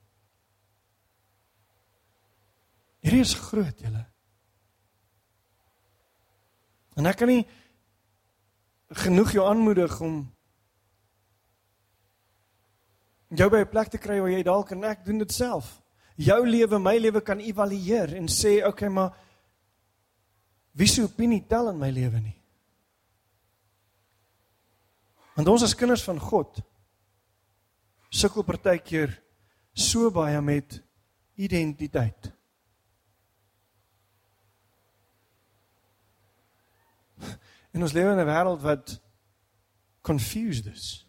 Hierdie 3.01 3.21
is 3.21 3.35
groot, 3.35 3.81
julle. 3.81 4.05
En 6.97 7.07
ek 7.07 7.17
kan 7.17 7.29
nie 7.29 7.47
genoeg 8.89 9.33
jou 9.33 9.47
aanmoedig 9.47 10.01
om 10.01 10.36
jou 13.37 13.51
by 13.51 13.61
'n 13.61 13.69
plek 13.69 13.89
te 13.89 13.99
kry 13.99 14.21
waar 14.21 14.31
jy 14.31 14.43
dalk 14.43 14.71
en 14.73 14.85
ek 14.85 15.05
doen 15.05 15.19
dit 15.19 15.33
self. 15.33 15.83
Jou 16.17 16.47
lewe, 16.47 16.79
my 16.79 16.97
lewe 16.99 17.21
kan 17.21 17.39
evalueer 17.39 18.15
en 18.15 18.27
sê, 18.29 18.59
"Oké, 18.59 18.69
okay, 18.69 18.89
maar 18.89 19.13
wie 20.73 20.87
se 20.87 21.03
opinie 21.03 21.47
tel 21.47 21.69
in 21.69 21.79
my 21.79 21.91
lewe 21.91 22.21
nie?" 22.21 22.43
Want 25.37 25.49
ons 25.49 25.63
as 25.63 25.75
kinders 25.75 26.05
van 26.05 26.19
God 26.19 26.63
sukkel 28.09 28.43
partykeer 28.43 29.23
so 29.73 30.11
baie 30.11 30.41
met 30.41 30.83
identiteit. 31.35 32.33
En 37.73 37.83
ons 37.83 37.93
lewe 37.93 38.13
in 38.13 38.19
'n 38.19 38.27
wêreld 38.27 38.63
wat 38.63 39.01
confused 40.01 40.67
is 40.67 41.07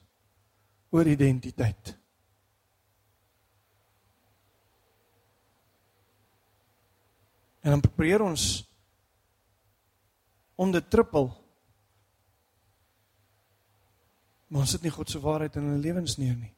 oor 0.89 1.07
identiteit. 1.07 1.97
En 7.67 7.73
dan 7.73 7.81
probeer 7.81 8.21
ons 8.23 8.43
om 10.55 10.71
dit 10.71 10.89
trippel. 10.89 11.25
Maar 14.47 14.63
ons 14.63 14.71
sit 14.71 14.85
nie 14.87 14.91
God 14.95 15.09
se 15.11 15.19
waarheid 15.19 15.57
in 15.59 15.73
ons 15.73 15.83
lewens 15.83 16.15
neer 16.15 16.37
nie. 16.37 16.53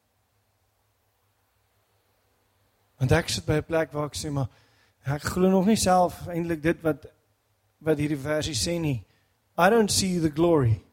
Want 3.02 3.16
ek 3.18 3.34
sit 3.34 3.48
by 3.48 3.58
'n 3.58 3.66
plek 3.66 3.92
waar 3.92 4.06
ek 4.12 4.20
sê 4.20 4.30
maar 4.30 4.50
ek 5.02 5.26
glo 5.34 5.50
nog 5.50 5.66
nie 5.66 5.78
self 5.78 6.28
eintlik 6.28 6.62
dit 6.62 6.82
wat 6.82 7.10
wat 7.82 7.98
hierdie 7.98 8.22
versie 8.22 8.54
sê 8.54 8.78
nie. 8.80 9.04
I 9.58 9.70
don't 9.70 9.92
see 9.92 10.20
the 10.20 10.30
glory. 10.30 10.84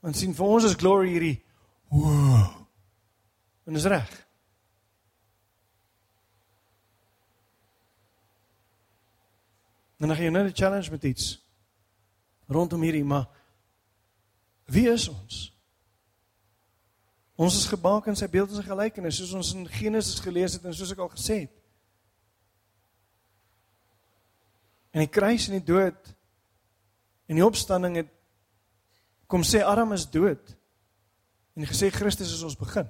Want 0.00 0.16
sien 0.16 0.34
vir 0.34 0.46
ons 0.46 0.64
is 0.64 0.74
glory 0.74 1.08
hierdie 1.08 1.44
wow. 1.90 2.66
En 3.66 3.74
dis 3.74 3.84
reg. 3.84 4.27
Dan 9.98 10.14
gaan 10.14 10.24
jy 10.24 10.30
nou 10.30 10.44
'n 10.46 10.54
challenge 10.54 10.90
met 10.90 11.04
iets 11.04 11.44
rondom 12.46 12.82
hierdie, 12.82 13.04
maar 13.04 13.28
wie 14.64 14.88
is 14.90 15.08
ons? 15.08 15.58
Ons 17.34 17.56
is 17.56 17.66
gemaak 17.66 18.06
in 18.06 18.16
sy 18.16 18.28
beeld 18.28 18.50
en 18.50 18.56
sy 18.56 18.62
gelykenis, 18.62 19.16
soos 19.16 19.32
ons 19.32 19.52
in 19.54 19.68
Genesis 19.68 20.20
gelees 20.20 20.52
het 20.52 20.64
en 20.64 20.74
soos 20.74 20.90
ek 20.92 20.98
al 20.98 21.08
gesê 21.08 21.40
het. 21.40 21.54
En 24.90 25.00
die 25.00 25.10
kruis 25.10 25.46
en 25.48 25.58
die 25.58 25.64
dood 25.64 26.14
en 27.26 27.38
die 27.38 27.44
opstanding 27.44 27.96
het 27.96 28.10
kom 29.26 29.44
sê 29.44 29.62
Adam 29.62 29.92
is 29.92 30.10
dood. 30.10 30.56
En 31.54 31.66
gesê 31.66 31.90
Christus 31.92 32.32
is 32.32 32.42
ons 32.42 32.56
begin. 32.56 32.88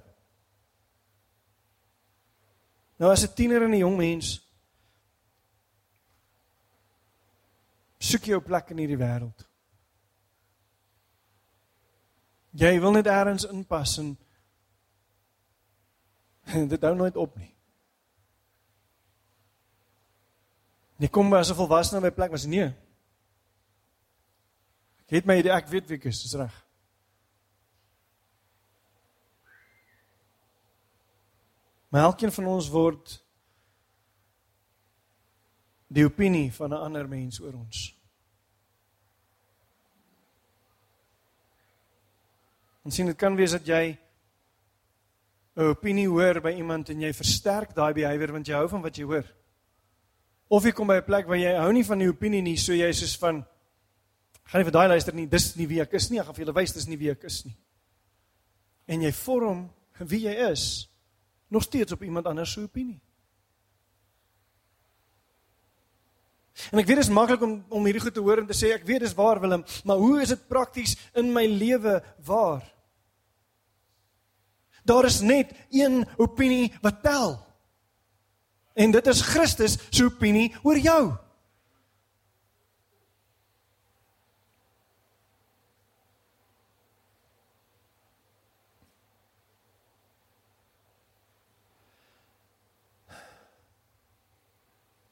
Nou 2.98 3.10
as 3.12 3.24
'n 3.24 3.34
tiener 3.34 3.62
en 3.62 3.70
'n 3.70 3.78
jong 3.78 3.96
mens 3.96 4.47
soek 7.98 8.30
jou 8.30 8.40
plek 8.40 8.70
in 8.70 8.82
hierdie 8.82 8.98
wêreld. 9.00 9.44
Jy 12.58 12.80
wil 12.82 12.96
net 12.96 13.06
eers 13.06 13.46
inpas 13.50 13.98
en 14.02 14.16
dit 16.72 16.82
hou 16.82 16.94
nooit 16.96 17.16
op 17.16 17.36
nie. 17.36 17.52
Jy 20.98 21.10
kom 21.14 21.34
as 21.34 21.50
'n 21.50 21.58
volwassene 21.58 22.00
by 22.02 22.10
plek 22.10 22.30
was 22.30 22.46
nee. 22.46 22.74
Ek 25.06 25.20
het 25.20 25.26
my 25.26 25.38
idee 25.38 25.52
ek 25.52 25.68
weet 25.68 25.86
wie 25.86 25.96
ek 25.96 26.08
is, 26.10 26.22
dis 26.22 26.34
reg. 26.34 26.64
Maar 31.88 32.02
elkeen 32.02 32.32
van 32.32 32.46
ons 32.46 32.68
word 32.68 33.22
die 35.88 36.04
opinie 36.04 36.52
van 36.52 36.70
'n 36.70 36.84
ander 36.84 37.08
mens 37.08 37.40
oor 37.40 37.54
ons. 37.54 37.94
En 42.84 42.90
sien 42.90 43.06
dit 43.06 43.16
kan 43.16 43.36
wees 43.36 43.50
dat 43.50 43.66
jy 43.66 43.98
'n 45.56 45.60
opinie 45.60 46.08
hoor 46.08 46.40
by 46.40 46.52
iemand 46.56 46.88
en 46.88 47.00
jy 47.00 47.12
versterk 47.12 47.74
daai 47.74 47.92
behavior 47.92 48.32
want 48.32 48.46
jy 48.46 48.54
hou 48.54 48.68
van 48.68 48.82
wat 48.82 48.96
jy 48.96 49.04
hoor. 49.04 49.34
Of 50.48 50.64
jy 50.64 50.72
kom 50.72 50.86
by 50.86 50.96
'n 50.96 51.04
plek 51.04 51.26
waar 51.26 51.36
jy 51.36 51.56
hou 51.56 51.72
nie 51.72 51.84
van 51.84 51.98
die 51.98 52.08
opinie 52.08 52.42
nie, 52.42 52.56
so 52.56 52.72
jy 52.72 52.88
is 52.88 52.98
soos 52.98 53.16
van 53.16 53.44
gaan 54.44 54.60
nie 54.62 54.70
vir 54.70 54.72
daai 54.72 54.88
luister 54.88 55.14
nie, 55.14 55.26
dis 55.26 55.56
nie 55.56 55.66
wie 55.66 55.80
ek 55.80 55.92
is 55.92 56.10
nie, 56.10 56.18
ek 56.20 56.26
gaan 56.26 56.34
vir 56.34 56.44
julle 56.44 56.54
wys 56.54 56.72
dis 56.72 56.86
nie 56.88 56.96
wie 56.96 57.10
ek 57.10 57.24
is 57.24 57.44
nie. 57.44 57.56
En 58.86 59.02
jy 59.02 59.12
vorm 59.12 59.70
wie 59.98 60.20
jy 60.20 60.50
is 60.50 60.88
nog 61.50 61.62
steeds 61.62 61.92
op 61.92 62.02
iemand 62.02 62.26
anders 62.26 62.52
se 62.52 62.60
opinie. 62.60 63.00
En 66.72 66.80
ek 66.80 66.86
weet 66.88 67.00
dit 67.00 67.06
is 67.06 67.14
maklik 67.14 67.42
om 67.44 67.58
om 67.68 67.84
hierdie 67.86 68.02
goed 68.02 68.14
te 68.14 68.24
hoor 68.24 68.42
en 68.42 68.48
te 68.48 68.56
sê 68.56 68.72
ek 68.74 68.86
weet 68.88 69.04
dis 69.06 69.14
waar 69.18 69.40
Willem, 69.40 69.64
maar 69.84 70.00
hoe 70.00 70.22
is 70.22 70.32
dit 70.34 70.48
prakties 70.50 70.96
in 71.14 71.32
my 71.32 71.46
lewe 71.46 71.98
waar? 72.26 72.64
Daar 74.88 75.04
is 75.04 75.20
net 75.20 75.52
een 75.70 76.02
opinie 76.16 76.72
wat 76.80 77.02
tel. 77.02 77.36
En 78.74 78.90
dit 78.94 79.06
is 79.06 79.22
Christus 79.22 79.76
se 79.90 80.04
opinie 80.04 80.54
oor 80.62 80.78
jou. 80.78 81.02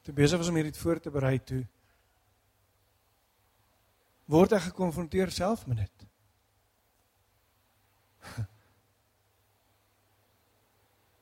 Toe 0.07 0.15
besig 0.15 0.39
was 0.39 0.49
om 0.49 0.59
hierdie 0.59 0.79
voor 0.79 1.01
te 1.03 1.11
berei 1.11 1.39
toe 1.43 1.65
word 4.31 4.53
ek 4.57 4.69
gekonfronteer 4.71 5.31
self 5.31 5.67
met 5.71 5.85
dit. 5.85 6.07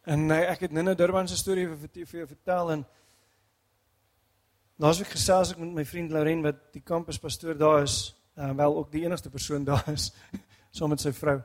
En 0.04 0.26
nee, 0.28 0.44
ek 0.44 0.66
het 0.66 0.72
nou 0.76 0.82
'n 0.84 0.96
Durban 0.96 1.28
se 1.28 1.36
storie 1.36 1.64
vir 1.64 1.88
vir 1.88 2.18
jou 2.18 2.26
vertel 2.28 2.70
en 2.72 2.82
laasweek 4.76 5.08
gesels 5.08 5.52
ek 5.52 5.58
met 5.58 5.72
my 5.72 5.84
vriend 5.84 6.10
Lauren 6.12 6.42
wat 6.42 6.72
die 6.72 6.82
kampuspastoor 6.82 7.56
daar 7.56 7.82
is, 7.82 8.12
uh, 8.36 8.50
wel 8.52 8.76
ook 8.76 8.90
die 8.92 9.04
enigste 9.04 9.30
persoon 9.30 9.64
daar 9.70 9.88
is 9.88 10.12
saam 10.70 10.88
met 10.88 11.00
sy 11.00 11.12
vrou. 11.12 11.40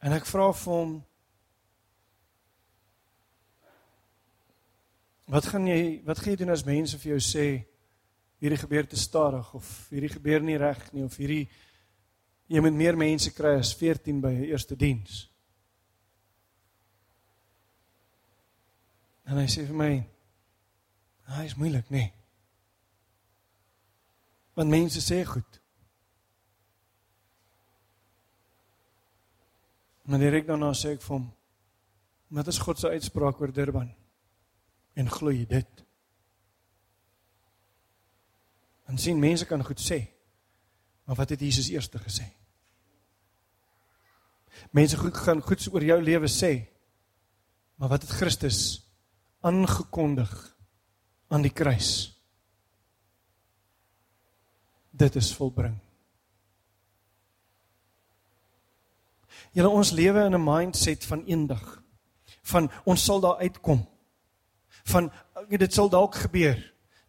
En 0.00 0.12
ek 0.12 0.24
vra 0.24 0.52
vir 0.52 0.72
hom 0.72 1.04
Wat 5.30 5.46
gaan 5.46 5.66
jy 5.70 6.00
wat 6.02 6.18
gaan 6.18 6.32
jy 6.32 6.38
doen 6.40 6.50
as 6.50 6.66
mense 6.66 6.98
vir 6.98 7.12
jou 7.12 7.20
sê 7.22 7.44
hierdie 8.42 8.58
gebeur 8.58 8.86
te 8.90 8.98
stadig 8.98 9.46
of 9.54 9.66
hierdie 9.92 10.10
gebeur 10.10 10.42
nie 10.42 10.56
reg 10.58 10.80
nie 10.90 11.04
of 11.06 11.14
hierdie 11.20 11.44
jy 12.50 12.62
moet 12.64 12.74
meer 12.74 12.98
mense 12.98 13.30
kry 13.36 13.52
as 13.60 13.70
14 13.78 14.18
by 14.24 14.32
'n 14.32 14.48
eerste 14.50 14.74
diens. 14.76 15.28
En 19.24 19.38
hy 19.38 19.46
sê 19.46 19.66
vir 19.66 19.76
my, 19.76 20.04
"Hy 21.28 21.44
is 21.44 21.54
moeilik, 21.54 21.88
nê?" 21.90 22.10
Want 24.56 24.70
mense 24.70 25.00
sê 25.00 25.24
goed. 25.24 25.60
Maar 30.04 30.18
direk 30.18 30.46
daarna 30.46 30.72
sê 30.74 30.94
ek 30.94 31.02
vir 31.02 31.18
hom, 31.18 31.32
"Wat 32.30 32.48
is 32.48 32.58
God 32.58 32.78
se 32.78 32.88
uitspraak 32.88 33.40
oor 33.40 33.52
Durban?" 33.52 33.99
En 34.92 35.10
glo 35.10 35.30
jy 35.30 35.46
dit? 35.46 35.84
En 38.90 38.98
sien 38.98 39.18
mense 39.18 39.46
kan 39.46 39.64
goed 39.64 39.80
sê. 39.80 40.00
Maar 41.04 41.16
wat 41.16 41.28
het 41.28 41.40
Jesus 41.40 41.68
eers 41.70 41.88
gesê? 41.88 42.26
Mense 44.70 44.96
goed 44.96 45.16
gaan 45.16 45.42
goed 45.42 45.68
oor 45.72 45.84
jou 45.84 46.02
lewe 46.02 46.28
sê. 46.28 46.66
Maar 47.76 47.88
wat 47.88 48.02
het 48.02 48.10
Christus 48.10 48.90
aangekondig 49.40 50.56
aan 51.28 51.42
die 51.42 51.52
kruis? 51.52 52.18
Dit 54.90 55.16
is 55.16 55.34
volbring. 55.34 55.78
Julle 59.56 59.68
ons 59.68 59.90
lewe 59.90 60.24
in 60.24 60.34
'n 60.34 60.44
mindset 60.44 61.04
van 61.04 61.24
eendag. 61.24 61.82
Van 62.42 62.70
ons 62.84 63.04
sal 63.04 63.20
daar 63.20 63.36
uitkom. 63.36 63.88
Van 64.90 65.10
dit 65.48 65.72
sal 65.74 65.88
dalk 65.88 66.14
gebeur. 66.14 66.58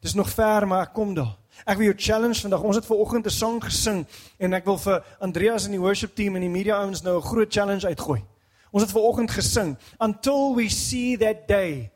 Dis 0.01 0.13
nog 0.13 0.29
ver, 0.29 0.67
maar 0.67 0.87
ek 0.87 0.93
kom 0.97 1.13
daar. 1.13 1.37
Ek 1.65 1.77
wil 1.77 1.91
jou 1.91 1.97
challenge 1.97 2.41
vandag. 2.41 2.63
Ons 2.65 2.79
het 2.79 2.85
ver 2.85 2.97
oggend 2.97 3.25
'n 3.25 3.29
sang 3.29 3.63
gesing 3.63 4.05
en 4.39 4.53
ek 4.53 4.65
wil 4.65 4.77
vir 4.77 5.03
Andreas 5.19 5.65
en 5.65 5.71
die 5.71 5.79
worship 5.79 6.15
team 6.15 6.35
en 6.35 6.41
die 6.41 6.49
media 6.49 6.77
ouens 6.81 7.01
nou 7.01 7.17
'n 7.17 7.21
groot 7.21 7.53
challenge 7.53 7.87
uitgooi. 7.87 8.23
Ons 8.71 8.83
het 8.83 8.91
ver 8.91 9.01
oggend 9.01 9.31
gesing 9.31 9.77
until 9.99 10.55
we 10.55 10.69
see 10.69 11.17
that 11.17 11.47
day 11.47 11.91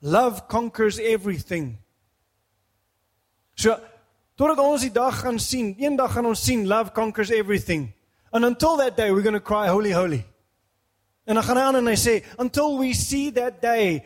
love 0.00 0.46
conquers 0.48 0.98
everything. 0.98 1.78
So 3.54 3.76
totdat 4.34 4.58
ons 4.58 4.80
die 4.80 4.92
dag 4.92 5.20
gaan 5.20 5.38
sien, 5.38 5.74
eendag 5.78 6.12
gaan 6.12 6.26
ons 6.26 6.44
sien 6.44 6.66
love 6.66 6.92
conquers 6.92 7.30
everything. 7.30 7.92
And 8.32 8.44
until 8.44 8.76
that 8.76 8.96
day 8.96 9.10
we're 9.12 9.22
going 9.22 9.34
to 9.34 9.44
cry 9.44 9.68
holy 9.68 9.92
holy. 9.92 10.24
En 11.24 11.34
dan 11.34 11.44
gaan 11.44 11.56
hy 11.56 11.62
aan 11.62 11.76
en 11.76 11.86
hy 11.86 11.96
sê 11.96 12.24
until 12.38 12.78
we 12.78 12.94
see 12.94 13.32
that 13.32 13.60
day 13.62 14.04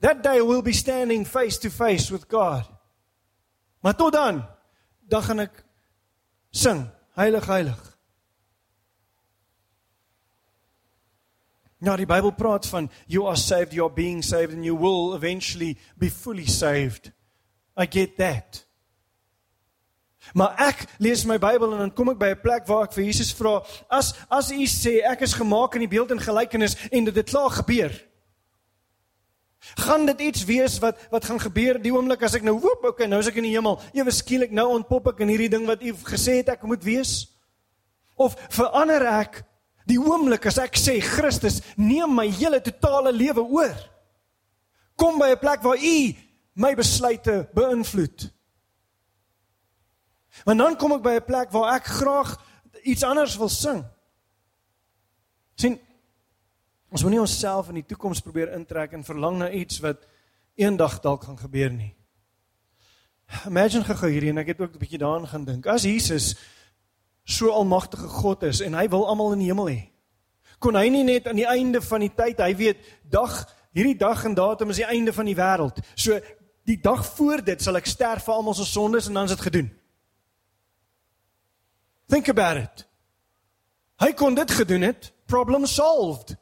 that 0.00 0.22
day 0.22 0.40
we'll 0.40 0.62
be 0.62 0.72
standing 0.72 1.26
face 1.26 1.58
to 1.58 1.70
face 1.70 2.10
with 2.10 2.28
God. 2.28 2.64
Maar 3.80 3.94
tot 3.94 4.12
dan 4.12 4.46
dan 5.08 5.22
gaan 5.22 5.38
ek 5.38 5.64
sing 6.50 6.86
heilig 7.14 7.46
heilig. 7.46 7.80
Nou 11.84 11.96
die 12.00 12.08
Bybel 12.08 12.32
praat 12.32 12.66
van 12.66 12.90
you 13.06 13.26
are 13.28 13.36
saved, 13.36 13.72
you 13.72 13.84
are 13.84 13.94
being 13.94 14.24
saved 14.24 14.52
and 14.52 14.64
you 14.64 14.76
will 14.76 15.14
eventually 15.14 15.76
be 15.96 16.10
fully 16.10 16.46
saved. 16.46 17.12
I 17.76 17.86
get 17.90 18.16
that. 18.16 18.64
Maar 20.32 20.54
ek 20.70 20.86
lees 20.98 21.26
my 21.28 21.36
Bybel 21.38 21.74
en 21.74 21.78
dan 21.84 21.92
kom 21.92 22.08
ek 22.14 22.18
by 22.18 22.30
'n 22.32 22.40
plek 22.40 22.66
waar 22.66 22.84
ek 22.84 22.92
vir 22.92 23.04
Jesus 23.04 23.34
vra, 23.34 23.60
as 23.90 24.14
as 24.30 24.50
U 24.50 24.64
sê 24.64 25.04
ek 25.04 25.20
is 25.20 25.34
gemaak 25.36 25.74
in 25.74 25.84
die 25.84 25.92
beeld 25.98 26.10
en 26.10 26.18
gelykenis 26.18 26.76
en 26.90 27.04
dit 27.04 27.16
het 27.16 27.30
klaar 27.30 27.50
gebeur. 27.50 27.92
Gaan 29.74 30.06
dit 30.06 30.20
iets 30.20 30.44
wees 30.44 30.78
wat 30.78 31.00
wat 31.10 31.24
gaan 31.24 31.40
gebeur 31.40 31.78
die 31.82 31.92
oomblik 31.94 32.22
as 32.22 32.36
ek 32.36 32.44
nou 32.46 32.58
woep, 32.60 32.84
okay, 32.84 33.08
nou 33.10 33.18
is 33.22 33.30
ek 33.30 33.40
in 33.40 33.48
die 33.48 33.54
hemel. 33.56 33.80
Ewe 33.96 34.12
skielik 34.12 34.52
nou 34.54 34.68
ontpop 34.76 35.08
ek 35.14 35.24
in 35.24 35.32
hierdie 35.32 35.50
ding 35.56 35.64
wat 35.66 35.82
u 35.82 35.94
gesê 36.04 36.38
het 36.42 36.52
ek 36.54 36.66
moet 36.68 36.84
wees? 36.84 37.14
Of 38.14 38.36
verander 38.54 39.02
ek 39.16 39.42
die 39.88 39.98
oomblik 40.00 40.46
as 40.46 40.60
ek 40.62 40.76
sê 40.80 40.98
Christus, 41.02 41.60
neem 41.76 42.12
my 42.14 42.28
hele 42.28 42.60
totale 42.64 43.12
lewe 43.12 43.42
oor? 43.42 43.74
Kom 45.00 45.18
by 45.18 45.32
'n 45.32 45.40
plek 45.40 45.62
waar 45.62 45.80
u 45.80 46.14
my 46.54 46.74
besluite 46.74 47.48
beïnvloed. 47.54 48.30
Want 50.44 50.58
dan 50.58 50.76
kom 50.76 50.92
ek 50.92 51.02
by 51.02 51.14
'n 51.16 51.26
plek 51.26 51.50
waar 51.50 51.74
ek 51.74 51.84
graag 51.86 52.36
iets 52.84 53.02
anders 53.02 53.36
wil 53.36 53.48
sing. 53.48 53.84
sien 55.56 55.80
Ons 56.94 57.02
moenie 57.02 57.18
onsself 57.18 57.72
in 57.72 57.80
die 57.80 57.88
toekoms 57.90 58.20
probeer 58.22 58.52
intrek 58.54 58.92
en 58.94 59.02
verlang 59.02 59.40
na 59.40 59.48
iets 59.50 59.80
wat 59.82 60.04
eendag 60.54 61.00
dalk 61.02 61.24
gaan 61.26 61.40
gebeur 61.40 61.72
nie. 61.74 61.90
Imagine 63.48 63.82
gou 63.82 64.10
hierdie 64.12 64.30
en 64.30 64.38
ek 64.38 64.52
het 64.52 64.60
ook 64.60 64.76
'n 64.76 64.78
bietjie 64.78 65.00
daaraan 65.02 65.26
gaan 65.26 65.44
dink. 65.44 65.66
As 65.66 65.82
Jesus 65.82 66.36
so 67.24 67.50
almagtige 67.50 68.06
God 68.06 68.42
is 68.42 68.60
en 68.60 68.74
hy 68.74 68.88
wil 68.88 69.08
almal 69.08 69.32
in 69.32 69.38
die 69.38 69.50
hemel 69.50 69.68
hê. 69.68 69.90
Kon 70.60 70.76
hy 70.76 70.88
nie 70.88 71.02
net 71.02 71.26
aan 71.26 71.36
die 71.36 71.48
einde 71.48 71.82
van 71.82 72.00
die 72.00 72.14
tyd, 72.14 72.38
hy 72.38 72.54
weet 72.54 72.78
dag 73.02 73.42
hierdie 73.72 73.98
dag 73.98 74.24
en 74.24 74.34
datum 74.34 74.70
is 74.70 74.76
die 74.76 74.86
einde 74.86 75.12
van 75.12 75.24
die 75.24 75.34
wêreld. 75.34 75.80
So 75.96 76.20
die 76.64 76.80
dag 76.80 77.04
voor 77.16 77.42
dit 77.42 77.62
sal 77.62 77.76
ek 77.76 77.86
sterf 77.86 78.24
vir 78.24 78.34
almal 78.34 78.54
se 78.54 78.64
sondes 78.64 79.08
en 79.08 79.14
dan 79.14 79.24
is 79.24 79.34
dit 79.34 79.40
gedoen. 79.40 79.70
Think 82.06 82.28
about 82.28 82.56
it. 82.56 82.86
Hy 83.98 84.12
kon 84.12 84.34
dit 84.34 84.50
gedoen 84.50 84.82
het, 84.82 85.12
problem 85.26 85.66
solved. 85.66 86.36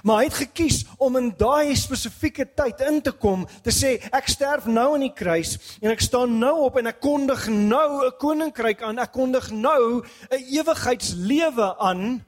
Maar 0.00 0.22
hy 0.22 0.24
het 0.24 0.38
gekies 0.40 0.78
om 0.96 1.16
in 1.20 1.28
daai 1.36 1.76
spesifieke 1.76 2.46
tyd 2.56 2.80
in 2.88 3.00
te 3.04 3.12
kom, 3.12 3.44
te 3.62 3.70
sê 3.74 3.94
ek 4.10 4.30
sterf 4.32 4.64
nou 4.66 4.94
aan 4.94 5.04
die 5.04 5.12
kruis 5.12 5.54
en 5.82 5.92
ek 5.92 6.00
staan 6.02 6.38
nou 6.40 6.54
op 6.66 6.78
en 6.80 6.88
ek 6.90 7.00
kondig 7.04 7.46
nou 7.52 8.06
'n 8.06 8.16
koninkryk 8.18 8.82
aan, 8.82 8.98
ek 8.98 9.12
kondig 9.12 9.50
nou 9.50 10.02
'n 10.30 10.42
ewigheidslewe 10.58 11.78
aan. 11.78 12.24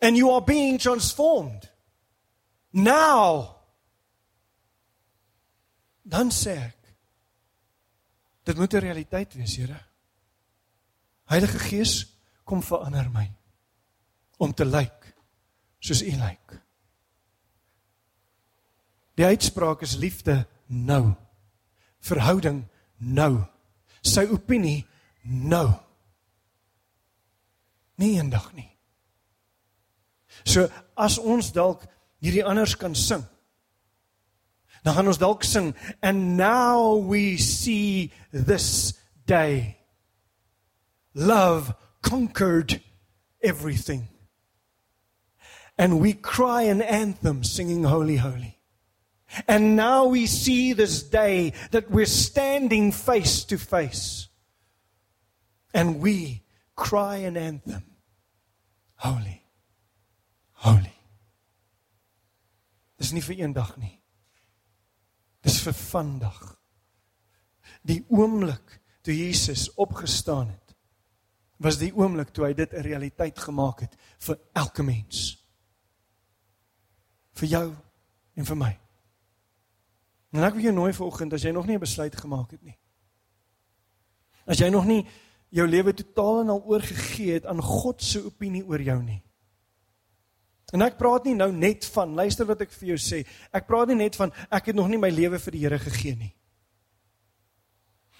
And 0.00 0.16
you 0.16 0.30
are 0.30 0.44
being 0.44 0.78
transformed. 0.78 1.70
Now. 2.70 3.56
Dan 6.02 6.30
sê 6.30 6.50
ek 6.50 6.96
dit 8.44 8.56
moet 8.56 8.74
'n 8.74 8.78
realiteit 8.78 9.34
wees, 9.34 9.56
Here. 9.56 9.80
Heilige 11.24 11.58
Gees, 11.58 12.06
kom 12.44 12.62
verander 12.62 13.10
my 13.10 13.30
om 14.36 14.54
te 14.54 14.64
lyk 14.64 15.03
soos 15.84 16.02
U 16.02 16.12
lyk. 16.16 16.60
Die 19.20 19.26
uitspraak 19.26 19.84
is 19.84 19.98
liefde 20.00 20.46
nou. 20.66 21.12
Verhouding 22.04 22.64
nou. 22.98 23.44
Sy 24.04 24.24
opinie 24.32 24.84
nou. 25.22 25.68
Nie 28.00 28.16
eendag 28.18 28.48
nie. 28.56 28.70
So 30.44 30.66
as 30.98 31.20
ons 31.20 31.52
dalk 31.54 31.84
hierdie 32.24 32.44
anders 32.44 32.74
kan 32.80 32.96
sing. 32.98 33.22
Dan 34.84 34.96
gaan 34.96 35.08
ons 35.12 35.20
dalk 35.20 35.44
sing 35.46 35.72
and 36.02 36.36
now 36.36 36.96
we 36.96 37.36
see 37.38 38.10
this 38.32 38.96
day. 39.28 39.78
Love 41.14 41.72
conquered 42.02 42.80
everything 43.40 44.08
and 45.76 46.00
we 46.00 46.12
cry 46.12 46.62
an 46.62 46.82
anthem 46.82 47.42
singing 47.42 47.84
Holy, 47.84 48.16
Holy. 48.16 48.58
And 49.48 49.74
now 49.74 50.06
we 50.06 50.26
see 50.26 50.72
this 50.72 51.02
day 51.02 51.52
that 51.72 51.90
we're 51.90 52.06
standing 52.06 52.92
face 52.92 53.44
to 53.44 53.58
face. 53.58 54.28
And 55.72 56.00
we 56.00 56.42
cry 56.76 57.16
an 57.16 57.36
anthem 57.36 57.84
Holy, 58.96 59.42
Holy. 60.52 60.92
Dis 62.98 63.12
nie 63.12 63.20
vir 63.20 63.42
eendag 63.42 63.74
nie. 63.76 63.98
Dis 65.44 65.58
vir 65.60 65.74
vandag. 65.76 66.38
Die 67.84 68.00
oomblik 68.08 68.78
toe 69.04 69.12
Jesus 69.12 69.66
opgestaan 69.76 70.54
het, 70.54 70.76
was 71.60 71.76
die 71.82 71.90
oomblik 71.92 72.30
toe 72.32 72.46
hy 72.46 72.54
dit 72.54 72.72
'n 72.72 72.86
realiteit 72.86 73.38
gemaak 73.38 73.80
het 73.84 73.98
vir 74.20 74.38
elke 74.54 74.82
mens 74.82 75.43
vir 77.34 77.48
jou 77.48 77.66
en 78.34 78.44
vir 78.44 78.56
my. 78.56 78.72
En 80.34 80.42
ek 80.42 80.56
wil 80.56 80.68
jou 80.68 80.74
nooi 80.74 80.92
vanoggend 80.92 81.36
as 81.36 81.44
jy 81.46 81.52
nog 81.54 81.66
nie 81.66 81.76
'n 81.76 81.86
besluit 81.86 82.16
gemaak 82.16 82.50
het 82.50 82.62
nie. 82.62 82.78
As 84.46 84.58
jy 84.58 84.68
nog 84.68 84.84
nie 84.84 85.06
jou 85.48 85.66
lewe 85.66 85.94
totaal 85.94 86.40
en 86.40 86.48
al 86.48 86.64
oorgegee 86.66 87.32
het 87.32 87.46
aan 87.46 87.62
God 87.62 88.02
se 88.02 88.24
opinie 88.24 88.66
oor 88.66 88.80
jou 88.80 89.02
nie. 89.02 89.22
En 90.72 90.82
ek 90.82 90.96
praat 90.98 91.24
nie 91.24 91.34
nou 91.34 91.52
net 91.52 91.86
van 91.94 92.14
luister 92.14 92.46
wat 92.46 92.60
ek 92.60 92.72
vir 92.72 92.88
jou 92.88 92.98
sê. 92.98 93.26
Ek 93.52 93.66
praat 93.66 93.88
nie 93.88 94.00
net 94.00 94.16
van 94.16 94.32
ek 94.50 94.66
het 94.66 94.74
nog 94.74 94.88
nie 94.88 94.98
my 94.98 95.10
lewe 95.10 95.38
vir 95.38 95.52
die 95.52 95.62
Here 95.62 95.78
gegee 95.78 96.16
nie. 96.16 96.34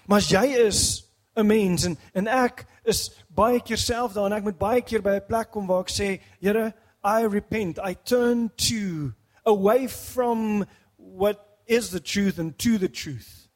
Maar 0.07 0.17
as 0.17 0.29
jy 0.29 0.45
is 0.67 1.03
'n 1.35 1.45
mens 1.45 1.83
en 1.83 1.97
en 2.13 2.27
ek 2.27 2.65
is 2.85 3.11
baie 3.27 3.59
keer 3.59 3.77
self 3.77 4.13
daar 4.13 4.25
en 4.25 4.37
ek 4.37 4.43
moet 4.43 4.57
baie 4.57 4.81
keer 4.81 5.01
by 5.01 5.15
'n 5.15 5.27
plek 5.27 5.51
kom 5.51 5.67
waar 5.67 5.81
ek 5.81 5.89
sê, 5.89 6.21
Here, 6.39 6.73
I 7.05 7.21
repent. 7.21 7.77
I 7.77 7.93
turn 7.93 8.49
to 8.57 9.13
away 9.45 9.85
from 9.85 10.65
what 10.97 11.61
is 11.67 11.91
the 11.91 11.99
truth 11.99 12.39
and 12.39 12.57
to 12.59 12.79
the 12.79 12.89
truth. 12.89 13.47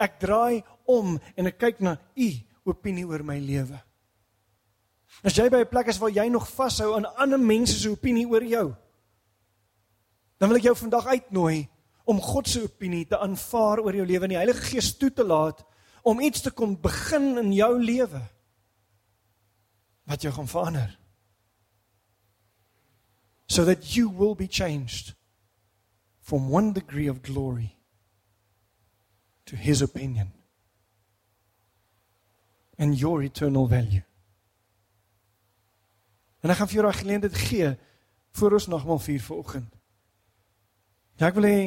Ek 0.00 0.16
draai 0.20 0.64
om 0.88 1.20
en 1.36 1.46
ek 1.46 1.60
kyk 1.60 1.82
na 1.84 1.98
U 2.16 2.28
opinie 2.64 3.04
oor 3.04 3.22
my 3.22 3.36
lewe? 3.38 3.76
As 5.22 5.36
jy 5.36 5.50
by 5.52 5.60
'n 5.62 5.70
plek 5.70 5.88
is 5.88 6.00
waar 6.00 6.10
jy 6.10 6.28
nog 6.32 6.48
vashou 6.48 6.96
aan 6.96 7.06
ander 7.16 7.38
mense 7.38 7.78
se 7.78 7.88
opinie 7.88 8.26
oor 8.26 8.42
jou, 8.42 8.74
dan 10.40 10.48
wil 10.48 10.58
ek 10.58 10.64
jou 10.64 10.74
vandag 10.74 11.06
uitnooi 11.06 11.68
om 12.04 12.20
God 12.20 12.48
se 12.48 12.62
opinie 12.62 13.06
te 13.06 13.18
aanvaar 13.18 13.80
oor 13.80 13.94
jou 13.94 14.06
lewe 14.06 14.24
en 14.24 14.34
die 14.34 14.40
Heilige 14.40 14.64
Gees 14.72 14.96
toe 14.96 15.10
te 15.10 15.24
laat 15.24 15.64
om 16.02 16.20
iets 16.20 16.40
te 16.40 16.50
kom 16.50 16.76
begin 16.80 17.38
in 17.38 17.52
jou 17.52 17.78
lewe 17.80 18.20
wat 20.04 20.22
jou 20.22 20.32
gaan 20.32 20.48
verander. 20.48 21.03
So 23.54 23.64
that 23.64 23.94
you 23.96 24.08
will 24.08 24.34
be 24.34 24.48
changed 24.48 25.14
from 26.20 26.48
one 26.48 26.72
degree 26.72 27.06
of 27.06 27.22
glory 27.22 27.76
to 29.46 29.54
his 29.54 29.80
opinion 29.80 30.32
and 32.76 32.98
your 32.98 33.22
eternal 33.22 33.68
value. 33.68 34.02
En 36.42 36.50
ek 36.50 36.58
gaan 36.58 36.68
vir 36.68 36.80
jou 36.80 36.86
daai 36.88 36.98
geleentheid 36.98 37.36
gee 37.46 37.68
voor 38.40 38.58
ons 38.58 38.66
nogmaal 38.72 38.98
vier 39.06 39.22
vanoggend. 39.22 39.70
Ja, 41.20 41.30
ek 41.30 41.38
wil 41.38 41.46
hê 41.46 41.60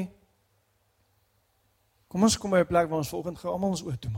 kom 2.11 2.27
ons 2.27 2.35
kom 2.37 2.51
by 2.51 2.65
'n 2.65 2.69
plek 2.73 2.91
waar 2.91 2.99
ons 2.99 3.13
vanoggend 3.15 3.39
gou 3.39 3.53
almal 3.53 3.77
ons 3.77 3.85
oë 3.87 3.95
toe 3.95 4.11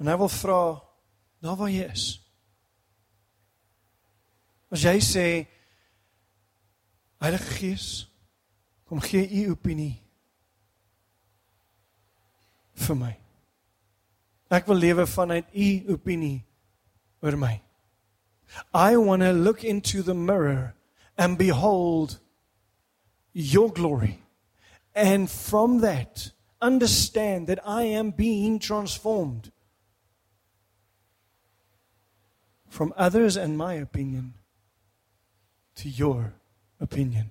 En 0.00 0.08
hy 0.08 0.16
wil 0.16 0.32
vra 0.32 0.60
daar 1.44 1.56
waar 1.60 1.72
jy 1.72 1.86
is. 1.92 2.04
As 4.72 4.84
jy 4.86 4.96
sê 5.04 5.26
Heilige 7.20 7.56
Gees, 7.58 7.88
kom 8.88 9.00
gee 9.04 9.26
u 9.42 9.50
opinie 9.52 9.98
vir 12.80 12.96
my. 12.96 13.12
Ek 14.50 14.66
wil 14.70 14.80
lewe 14.80 15.04
vanuit 15.06 15.52
u 15.52 15.68
opinie 15.94 16.40
oor 17.22 17.36
my. 17.36 17.60
I 18.74 18.96
want 18.96 19.22
to 19.22 19.32
look 19.32 19.62
into 19.62 20.02
the 20.02 20.14
mirror 20.14 20.74
and 21.16 21.38
behold 21.38 22.18
your 23.32 23.70
glory. 23.70 24.18
And 24.94 25.30
from 25.30 25.80
that 25.82 26.32
understand 26.60 27.46
that 27.46 27.60
I 27.66 27.84
am 27.84 28.10
being 28.10 28.58
transformed. 28.58 29.52
From 32.70 32.94
others 32.96 33.36
and 33.36 33.58
my 33.58 33.74
opinion 33.74 34.34
to 35.74 35.88
your 35.88 36.32
opinion. 36.80 37.28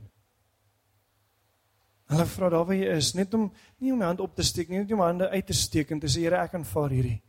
Hulle 2.10 2.26
vra 2.26 2.50
daar 2.50 2.66
waar 2.66 2.76
jy 2.76 2.90
is, 2.98 3.14
net 3.14 3.34
om 3.38 3.48
nie 3.80 3.94
om 3.94 4.00
my 4.02 4.10
hand 4.10 4.22
op 4.24 4.36
te 4.36 4.44
steek 4.44 4.70
nie, 4.70 4.82
net 4.82 4.92
om 4.92 5.00
my 5.00 5.12
hande 5.12 5.30
uit 5.30 5.46
te 5.46 5.56
steek 5.56 5.92
en 5.94 6.02
te 6.02 6.10
sê 6.10 6.26
Here, 6.26 6.42
ek 6.42 6.58
aanvaar 6.58 6.94
hierdie. 6.94 7.20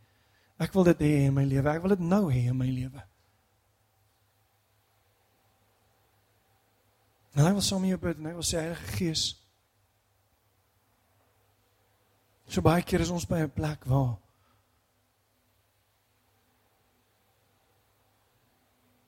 Ek 0.61 0.73
wil 0.73 0.89
dit 0.91 1.03
hê 1.05 1.11
in 1.27 1.35
my 1.37 1.45
lewe. 1.45 1.69
Ek 1.69 1.83
wil 1.85 1.95
dit 1.95 2.03
nou 2.05 2.23
hê 2.33 2.43
in 2.49 2.57
my 2.57 2.67
lewe. 2.69 3.03
En 7.37 7.45
hy 7.45 7.53
wil 7.55 7.63
saam 7.63 7.85
met 7.85 7.93
jou 7.93 8.01
bid 8.01 8.19
en 8.19 8.27
hy 8.27 8.33
wil 8.35 8.45
sê 8.45 8.59
Heilige 8.59 8.97
Gees. 8.97 9.23
So 12.51 12.65
baie 12.65 12.83
keer 12.83 13.05
is 13.05 13.13
ons 13.13 13.25
by 13.29 13.39
'n 13.45 13.53
plek 13.55 13.85
waar 13.87 14.17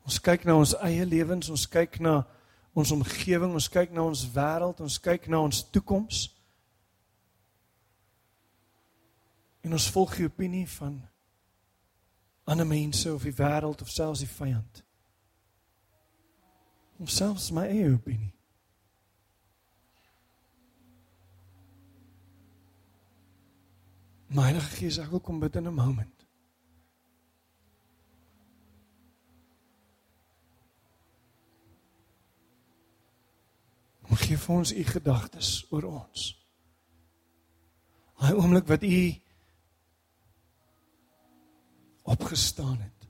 Ons 0.03 0.19
kyk 0.19 0.43
na 0.43 0.57
ons 0.59 0.75
eie 0.83 1.05
lewens, 1.07 1.49
ons 1.49 1.65
kyk 1.71 1.99
na 2.03 2.21
ons 2.75 2.91
omgewing, 2.91 3.53
ons 3.55 3.69
kyk 3.71 3.93
na 3.95 4.03
ons 4.03 4.23
wêreld, 4.35 4.81
ons 4.83 4.99
kyk 4.99 5.29
na 5.31 5.39
ons 5.45 5.63
toekoms. 5.71 6.25
En 9.63 9.75
ons 9.77 9.89
volg 9.95 10.17
die 10.19 10.27
opinie 10.27 10.65
van 10.75 10.99
ander 12.43 12.67
mense 12.67 13.07
of 13.13 13.23
die 13.23 13.35
wêreld 13.37 13.81
of 13.81 13.91
selfs 13.91 14.25
die 14.25 14.27
vyand. 14.27 14.83
Of 16.99 17.11
selfs 17.11 17.51
my 17.55 17.69
eie 17.71 17.87
opinie. 17.93 18.33
My 24.33 24.49
Heilige 24.49 24.75
Gees, 24.79 24.97
ek 24.97 25.11
wil 25.13 25.21
kom 25.21 25.39
bid 25.39 25.55
in 25.55 25.69
'n 25.69 25.79
oomblik. 25.79 26.12
Gee 34.13 34.37
vir 34.37 34.55
ons 34.55 34.71
u 34.73 34.83
gedagtes 34.85 35.51
oor 35.73 35.87
ons. 35.89 36.25
Daai 38.19 38.35
oomblik 38.37 38.67
wat 38.69 38.83
u 38.83 38.99
opgestaan 42.13 42.77
het. 42.77 43.07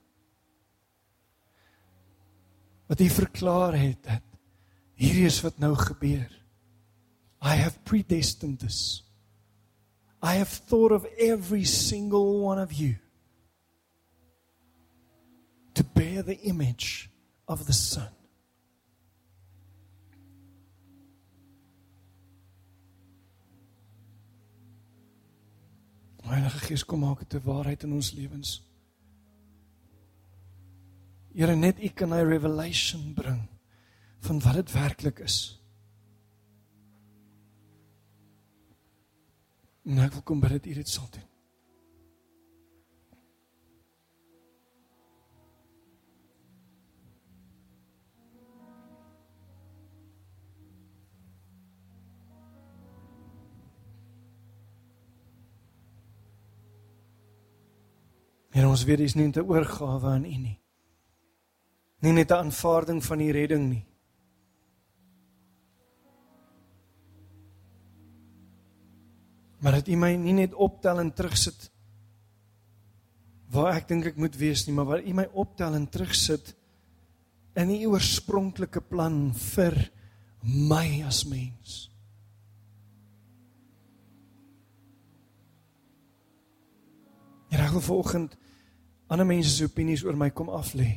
Wat 2.86 3.00
u 3.00 3.08
verklaar 3.08 3.76
het 3.78 4.02
dat 4.02 4.22
hierdie 4.94 5.26
is 5.26 5.40
wat 5.44 5.58
nou 5.58 5.74
gebeur. 5.78 6.30
I 7.44 7.56
have 7.60 7.78
predestined 7.84 8.58
this. 8.60 9.02
I 10.22 10.38
have 10.40 10.50
thought 10.68 10.92
of 10.92 11.04
every 11.18 11.64
single 11.64 12.40
one 12.40 12.62
of 12.62 12.72
you 12.72 12.96
to 15.74 15.84
bear 15.84 16.22
the 16.22 16.40
image 16.40 17.10
of 17.46 17.66
the 17.66 17.72
Son. 17.72 18.08
Heilige 26.24 26.58
Gees 26.58 26.84
kom 26.84 27.00
maak 27.04 27.18
dit 27.18 27.34
'n 27.34 27.44
waarheid 27.44 27.82
in 27.82 27.92
ons 27.92 28.12
lewens. 28.12 28.62
Here 31.34 31.56
net 31.56 31.82
U 31.82 31.88
kan 31.88 32.14
'n 32.14 32.28
revelation 32.28 33.14
bring 33.14 33.48
van 34.20 34.40
wat 34.40 34.54
dit 34.54 34.72
werklik 34.72 35.18
is. 35.18 35.60
En 39.84 39.98
ek 39.98 40.12
wil 40.12 40.22
kom 40.22 40.40
bid 40.40 40.50
dat 40.50 40.66
U 40.66 40.74
dit 40.74 40.88
sal 40.88 41.08
doen. 41.10 41.33
En 58.54 58.68
ons 58.70 58.84
weet 58.86 59.02
dis 59.02 59.14
nie 59.14 59.26
'n 59.26 59.40
oorgawe 59.40 60.06
aan 60.06 60.24
U 60.24 60.36
nie. 60.36 60.60
Nie 62.02 62.12
net 62.12 62.30
'n 62.30 62.34
aanvaarding 62.44 63.02
van 63.04 63.18
die 63.18 63.32
redding 63.32 63.68
nie. 63.68 63.86
Maar 69.58 69.72
dat 69.72 69.88
U 69.88 69.96
my 69.96 70.14
nie 70.14 70.32
net 70.32 70.54
optel 70.54 70.98
en 71.00 71.12
terugsit 71.12 71.70
waar 73.50 73.76
ek 73.76 73.88
dink 73.88 74.06
ek 74.06 74.16
moet 74.16 74.36
wees 74.36 74.66
nie, 74.66 74.74
maar 74.74 74.84
waar 74.84 75.02
U 75.02 75.12
my 75.12 75.28
optel 75.32 75.74
en 75.74 75.88
terugsit 75.88 76.54
in 77.54 77.70
U 77.70 77.86
oorspronklike 77.86 78.80
plan 78.80 79.32
vir 79.34 79.90
my 80.42 81.02
as 81.06 81.24
mens. 81.24 81.90
En 87.48 87.60
ek 87.60 87.70
wil 87.70 87.80
vanoggend 87.80 88.36
ander 89.14 89.28
mense 89.28 89.52
se 89.54 89.66
opinies 89.68 90.04
oor 90.04 90.18
my 90.18 90.30
kom 90.34 90.50
af 90.52 90.74
lê. 90.74 90.90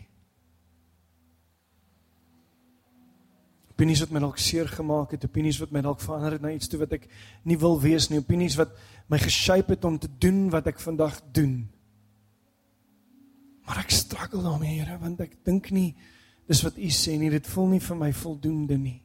Opinies 3.78 4.01
wat 4.01 4.13
my 4.15 4.22
dalk 4.24 4.39
seer 4.41 4.70
gemaak 4.74 5.13
het, 5.13 5.26
opinies 5.30 5.59
wat 5.61 5.74
my 5.76 5.84
dalk 5.86 6.01
verander 6.01 6.38
het 6.38 6.41
na 6.41 6.51
iets 6.55 6.70
toe 6.72 6.82
wat 6.82 6.95
ek 6.97 7.05
nie 7.45 7.59
wil 7.61 7.78
wees 7.78 8.09
nie, 8.09 8.24
opinies 8.24 8.57
wat 8.57 8.74
my 9.07 9.20
geshape 9.22 9.76
het 9.76 9.86
om 9.86 9.99
te 10.01 10.09
doen 10.09 10.47
wat 10.53 10.70
ek 10.72 10.82
vandag 10.82 11.20
doen. 11.36 11.59
Maar 13.68 13.84
ek 13.84 13.93
struggle 13.93 14.41
daarmee, 14.41 14.80
Here, 14.80 14.97
want 14.97 15.22
ek 15.22 15.38
dink 15.45 15.70
nie 15.76 15.91
dis 16.47 16.63
wat 16.63 16.80
U 16.80 16.89
sê 16.95 17.18
nie, 17.20 17.30
dit 17.30 17.53
voel 17.53 17.74
nie 17.76 17.84
vir 17.84 17.99
my 17.99 18.09
voldoende 18.15 18.80
nie. 18.80 18.99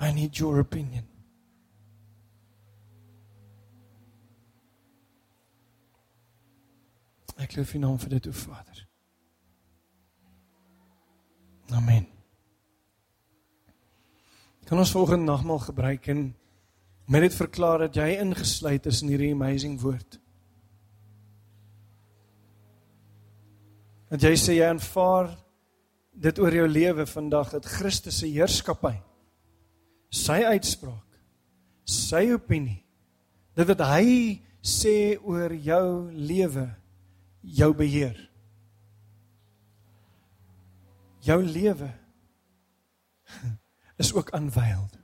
I 0.00 0.14
need 0.16 0.38
your 0.38 0.62
opinion. 0.62 1.09
Ek 7.40 7.56
loof 7.56 7.74
U 7.74 7.80
naam 7.80 7.98
vir 7.98 8.16
dit, 8.16 8.28
o 8.28 8.36
Vader. 8.36 8.86
Amen. 11.70 12.06
Kan 14.68 14.78
ons 14.78 14.92
volgende 14.94 15.24
nagmaal 15.24 15.58
gebruik 15.64 16.06
en 16.12 16.24
met 17.10 17.24
dit 17.26 17.34
verklaar 17.34 17.86
dat 17.86 17.96
jy 17.98 18.08
ingesluit 18.22 18.86
is 18.86 19.02
in 19.02 19.10
hierdie 19.10 19.32
amazing 19.34 19.78
woord. 19.82 20.18
Dat 24.10 24.26
jy 24.26 24.34
sê 24.38 24.58
jy 24.58 24.66
aanvaar 24.68 25.32
dit 26.20 26.38
oor 26.42 26.54
jou 26.54 26.66
lewe 26.68 27.06
vandag 27.06 27.54
dat 27.56 27.66
Christus 27.66 28.20
se 28.20 28.28
heerskappy 28.30 28.96
sy 30.10 30.40
uitspraak, 30.42 31.06
sy 31.86 32.26
opinie, 32.34 32.80
dit 33.54 33.68
wat 33.70 33.82
hy 33.92 34.06
sê 34.62 35.14
oor 35.22 35.54
jou 35.54 36.10
lewe, 36.10 36.66
jou 37.40 37.74
beheer. 37.74 38.30
Jou 41.20 41.42
lewe 41.44 41.90
is 44.02 44.12
ook 44.14 44.30
aanwyld. 44.36 44.96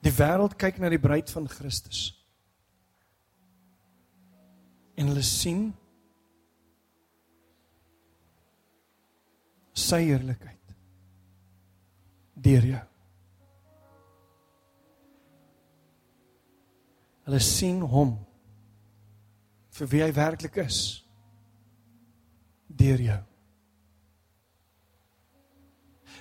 Die 0.00 0.12
wêreld 0.16 0.56
kyk 0.56 0.78
na 0.80 0.88
die 0.88 1.00
bruid 1.02 1.30
van 1.30 1.48
Christus. 1.50 2.06
En 4.96 5.10
hulle 5.10 5.24
sien 5.24 5.68
sy 9.76 10.00
heerlikheid 10.06 10.56
deur 12.40 12.64
jou. 12.64 12.80
Hulle 17.28 17.40
sien 17.44 17.82
hom 17.92 18.16
vir 19.80 19.88
wie 19.88 20.02
hy 20.04 20.10
werklik 20.12 20.60
is 20.60 20.78
deur 22.80 23.00
jou. 23.00 23.20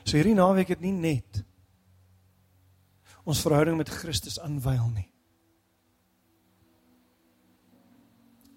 So 0.03 0.17
hierdie 0.17 0.37
naweek 0.37 0.71
het 0.73 0.83
nie 0.83 0.95
net 0.95 1.43
ons 3.29 3.41
verhouding 3.45 3.77
met 3.77 3.91
Christus 3.93 4.39
aanwyl 4.41 4.87
nie. 4.95 5.07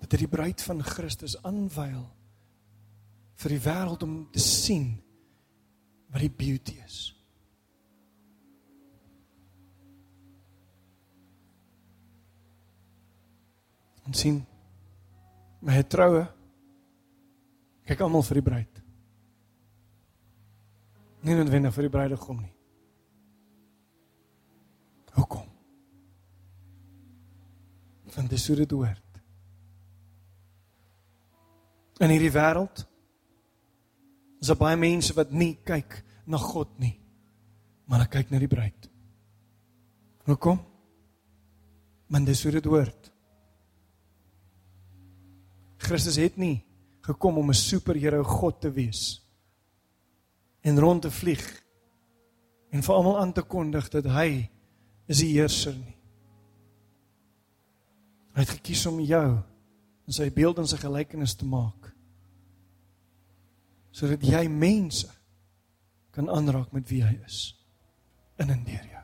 Dit 0.02 0.14
het 0.14 0.22
die 0.22 0.30
bruid 0.30 0.62
van 0.64 0.80
Christus 0.86 1.34
aanwyl 1.44 2.06
vir 3.42 3.56
die 3.56 3.62
wêreld 3.64 4.06
om 4.06 4.14
te 4.32 4.40
sien 4.42 4.94
wat 6.14 6.22
die 6.22 6.32
beauty 6.32 6.78
is. 6.86 7.00
En 14.06 14.16
sien 14.18 14.40
my 15.62 15.82
troue 15.86 16.26
kyk 17.86 18.00
almal 18.02 18.24
vir 18.26 18.40
die 18.40 18.46
bruid. 18.46 18.80
Nie 21.22 21.36
noodwendig 21.38 21.74
vir 21.74 21.86
die 21.86 21.92
bruidegom 21.94 22.40
nie. 22.42 22.54
Hoekom? 25.14 25.46
Want 28.16 28.32
dis 28.32 28.46
hoe 28.50 28.56
dit 28.58 28.74
hoort. 28.74 29.20
In 32.02 32.10
hierdie 32.10 32.32
wêreld 32.34 32.82
is 34.42 34.50
daar 34.50 34.58
baie 34.58 34.78
mense 34.80 35.14
wat 35.14 35.30
nie 35.30 35.54
kyk 35.62 36.00
na 36.26 36.40
God 36.42 36.72
nie, 36.82 36.96
maar 37.86 38.02
hulle 38.02 38.10
kyk 38.10 38.32
na 38.32 38.40
die 38.42 38.50
bruid. 38.50 38.88
Hoekom? 40.26 40.58
Want 42.10 42.26
dis 42.26 42.42
hoe 42.42 42.56
dit 42.58 42.66
hoort. 42.66 43.11
Christus 45.82 46.18
het 46.20 46.36
nie 46.38 46.62
gekom 47.02 47.38
om 47.38 47.50
'n 47.50 47.54
superheld 47.54 48.26
God 48.26 48.60
te 48.60 48.70
wees 48.70 49.22
en 50.62 50.78
rond 50.78 51.02
te 51.02 51.10
vlieg 51.10 51.62
en 52.70 52.82
vir 52.82 52.94
almal 52.94 53.18
aan 53.18 53.32
te 53.32 53.42
kondig 53.42 53.88
dat 53.88 54.04
hy 54.04 54.48
is 55.06 55.18
die 55.18 55.32
heerser 55.32 55.74
nie. 55.74 55.96
Hy 58.32 58.40
het 58.40 58.54
gekies 58.56 58.86
om 58.86 59.00
jou 59.00 59.42
in 60.06 60.12
sy 60.12 60.30
beeld 60.30 60.58
en 60.58 60.66
sy 60.66 60.76
gelykenis 60.76 61.34
te 61.34 61.44
maak 61.44 61.90
sodat 63.92 64.22
jy 64.24 64.48
mense 64.48 65.10
kan 66.16 66.30
aanraak 66.32 66.72
met 66.72 66.88
wie 66.88 67.02
hy 67.04 67.12
is 67.26 67.52
in 68.40 68.50
en 68.50 68.64
deur 68.64 68.86
jou. 68.88 69.01